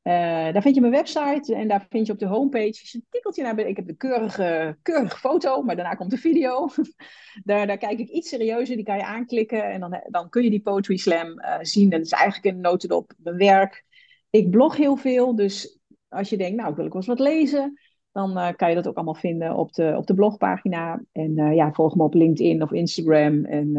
[0.03, 0.13] Eh,
[0.53, 2.67] daar vind je mijn website en daar vind je op de homepage.
[2.67, 3.59] Als een tikkeltje naar.
[3.59, 6.69] Ik heb een keurige, keurige foto, maar daarna komt de video.
[7.43, 10.49] daar, daar kijk ik iets serieuzer, die kan je aanklikken en dan, dan kun je
[10.49, 11.91] die Poetry Slam eh, zien.
[11.91, 13.85] En dat is eigenlijk een notendop mijn werk.
[14.29, 17.27] Ik blog heel veel, dus als je denkt, nou, ik wil ik wel eens wat
[17.27, 17.79] lezen,
[18.11, 21.03] dan eh, kan je dat ook allemaal vinden op de, op de blogpagina.
[21.11, 23.45] En ja, volg me op LinkedIn of Instagram.
[23.45, 23.73] En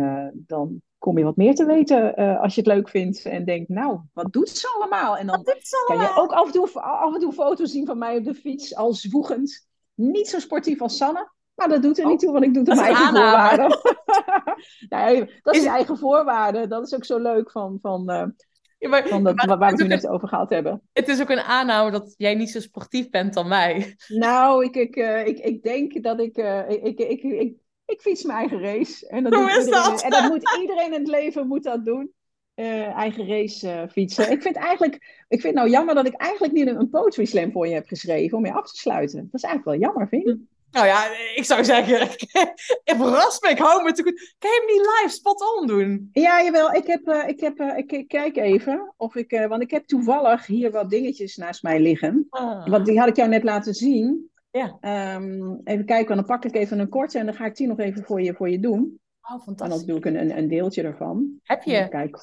[0.46, 3.24] dan kom je wat meer te weten eh, als je het leuk vindt.
[3.24, 5.16] En denkt, nou, wat doet ze allemaal?
[5.16, 5.42] En dan
[5.86, 8.34] kan je ook af en, toe, af en toe foto's zien van mij op de
[8.34, 9.68] fiets als zwoegend.
[9.94, 11.32] Niet zo sportief als Sanne.
[11.54, 13.78] Maar dat doet er niet toe, want ik doe het op mijn eigen voorwaarden.
[14.96, 16.68] nee, dat is eigen voorwaarden.
[16.68, 18.26] Dat is ook zo leuk van, van, eh,
[18.78, 20.82] Ja, maar, van dat, maar waar we het nu net over gehad hebben.
[20.92, 23.96] het is ook een aanname dat jij niet zo sportief bent dan mij.
[24.08, 26.36] Nou, ik, ik, eh, ik, ik denk dat ik,
[26.68, 29.08] ik, ik, ik, ik, ik fiets mijn eigen race.
[29.08, 30.02] En dat, Hoe is iedereen, dat?
[30.02, 32.12] en dat moet iedereen in het leven moet dat doen.
[32.54, 34.30] Eh, eigen race eh, fietsen.
[34.30, 34.94] Ik vind eigenlijk,
[35.28, 37.74] ik vind het nou jammer dat ik eigenlijk niet een, een poetry slam voor je
[37.74, 39.18] heb geschreven om je af te sluiten.
[39.18, 40.40] Dat is eigenlijk wel jammer, vind je?
[40.70, 41.04] Nou ja,
[41.34, 42.08] ik zou zeggen,
[42.98, 44.34] verras me, ik hou me te goed.
[44.38, 46.08] Kan je hem niet live spot on doen?
[46.12, 46.72] Ja, jawel.
[46.72, 50.46] Ik, heb, eh, ik, heb, ik, ik kijk even of ik, want ik heb toevallig
[50.46, 52.26] hier wat dingetjes naast mij liggen.
[52.30, 52.66] Ah.
[52.66, 54.30] Want die had ik jou net laten zien.
[54.58, 54.76] Ja.
[54.80, 57.78] Ehm, even kijken, dan pak ik even een korte en dan ga ik die nog
[57.78, 58.80] even voor je, voor je doen.
[58.80, 59.86] Oh, En dan fantastisch.
[59.86, 61.40] doe ik een, een, een deeltje ervan.
[61.42, 62.20] Heb je, kijken.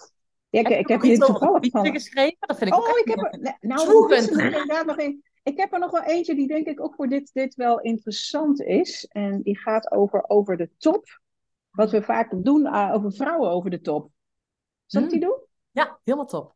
[0.50, 1.92] Ja, ik, heb ik hier toevallig van.
[1.92, 2.36] geschreven?
[2.40, 3.58] Dat vind ik Oh, ik heb er.
[3.60, 5.24] Nou, er er inderdaad nog een.
[5.44, 8.62] Ik heb er nog wel eentje die denk ik ook voor dit, dit wel interessant
[8.62, 9.06] is.
[9.06, 11.20] En die gaat over, over de top.
[11.72, 14.10] Wat we vaak doen ah, over vrouwen over de top.
[14.86, 15.40] Zal ik die doen?
[15.72, 16.56] Ja, helemaal top.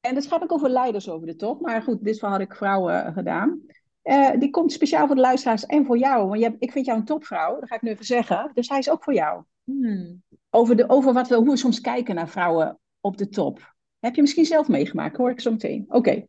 [0.00, 1.60] En dat gaat ook over leiders over de top.
[1.60, 3.62] Maar goed, dit had ik vrouwen eh, gedaan.
[4.04, 6.28] Eh, die komt speciaal voor de luisteraars en voor jou.
[6.28, 8.50] Want je ik vind jou een topvrouw, dat ga ik nu even zeggen.
[8.54, 9.42] Dus hij is ook voor jou.
[9.64, 10.22] Hmm.
[10.50, 13.74] Over, de, over wat we, hoe we soms kijken naar vrouwen op de top.
[13.98, 15.84] Heb je misschien zelf meegemaakt, hoor ik zo meteen.
[15.88, 16.26] Oké.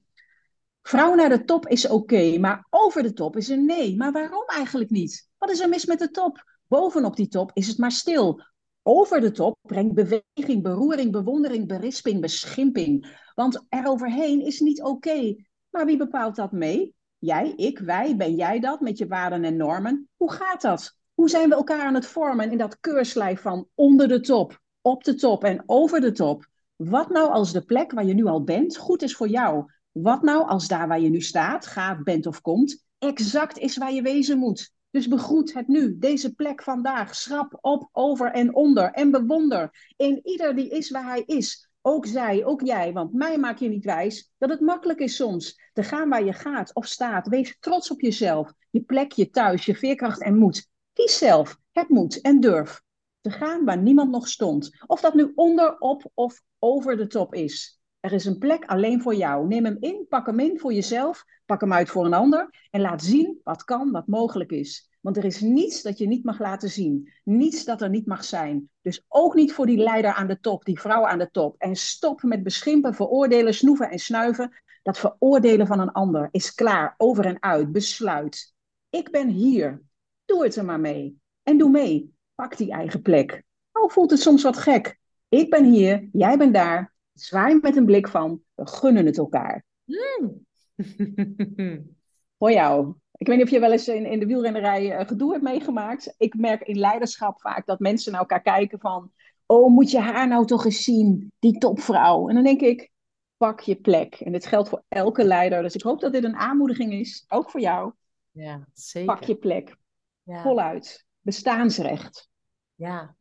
[0.81, 3.95] Vrouw naar de top is oké, maar over de top is een nee.
[3.97, 5.29] Maar waarom eigenlijk niet?
[5.37, 6.43] Wat is er mis met de top?
[6.67, 8.41] Bovenop die top is het maar stil.
[8.83, 13.19] Over de top brengt beweging, beroering, bewondering, berisping, beschimping.
[13.33, 15.35] Want eroverheen is niet oké.
[15.69, 16.94] Maar wie bepaalt dat mee?
[17.25, 20.09] Jij, ik, wij, ben jij dat met je waarden en normen?
[20.15, 20.97] Hoe gaat dat?
[21.13, 25.03] Hoe zijn we elkaar aan het vormen in dat keurslijf van onder de top, op
[25.03, 26.47] de top en over de top?
[26.75, 29.71] Wat nou als de plek waar je nu al bent goed is voor jou?
[29.91, 33.93] Wat nou als daar waar je nu staat, gaat, bent of komt, exact is waar
[33.93, 34.73] je wezen moet?
[34.91, 40.19] Dus begroet het nu, deze plek vandaag, schrap op, over en onder en bewonder in
[40.23, 41.64] ieder die is waar hij is.
[41.87, 45.61] Ook zij, ook jij, want mij maak je niet wijs dat het makkelijk is soms
[45.73, 47.27] te gaan waar je gaat of staat.
[47.27, 50.67] Wees trots op jezelf, je plek, je thuis, je veerkracht en moed.
[50.93, 52.81] Kies zelf, heb moed en durf
[53.21, 54.83] te gaan waar niemand nog stond.
[54.87, 57.79] Of dat nu onder, op of over de top is.
[57.99, 59.47] Er is een plek alleen voor jou.
[59.47, 62.81] Neem hem in, pak hem in voor jezelf, pak hem uit voor een ander en
[62.81, 64.89] laat zien wat kan, wat mogelijk is.
[65.05, 67.11] Want er is niets dat je niet mag laten zien.
[67.23, 68.69] Niets dat er niet mag zijn.
[68.81, 71.55] Dus ook niet voor die leider aan de top, die vrouw aan de top.
[71.57, 74.61] En stop met beschimpen, veroordelen, snoeven en snuiven.
[74.83, 78.53] Dat veroordelen van een ander is klaar, over en uit, besluit.
[78.89, 79.81] Ik ben hier.
[80.25, 81.19] Doe het er maar mee.
[81.43, 82.13] En doe mee.
[82.35, 83.43] Pak die eigen plek.
[83.71, 84.99] jou voelt het soms wat gek.
[85.29, 86.93] Ik ben hier, jij bent daar.
[87.13, 89.65] Zwaai met een blik van, we gunnen het elkaar.
[89.85, 90.45] Mm.
[92.37, 92.95] Voor jou.
[93.17, 96.13] Ik weet niet of je wel eens in, in de wielrennerij uh, gedoe hebt meegemaakt.
[96.17, 99.11] Ik merk in leiderschap vaak dat mensen naar elkaar kijken van...
[99.45, 102.29] Oh, moet je haar nou toch eens zien, die topvrouw.
[102.29, 102.91] En dan denk ik,
[103.37, 104.15] pak je plek.
[104.15, 105.61] En dit geldt voor elke leider.
[105.61, 107.93] Dus ik hoop dat dit een aanmoediging is, ook voor jou.
[108.31, 109.15] Ja, zeker.
[109.15, 109.77] Pak je plek.
[110.23, 110.41] Ja.
[110.41, 111.05] Voluit.
[111.21, 112.29] Bestaansrecht.
[112.75, 113.15] Ja.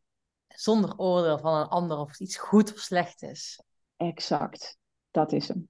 [0.47, 3.61] Zonder oordeel van een ander of het iets goed of slecht is.
[3.97, 4.77] Exact.
[5.11, 5.69] Dat is hem.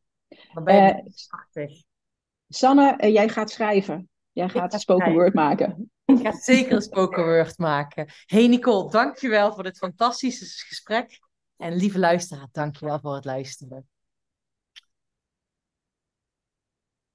[0.53, 1.11] Dan ben je
[1.53, 1.81] Eh, uh.
[2.47, 4.09] Sanne, eh, jij gaat schrijven.
[4.35, 5.91] Jij gaat ga spoken word maken.
[6.05, 8.07] Ik ga zeker een spoken word maken.
[8.25, 11.19] Hey Nicole, dankjewel voor dit fantastische gesprek.
[11.57, 13.87] En lieve luisteraar, dankjewel voor het luisteren.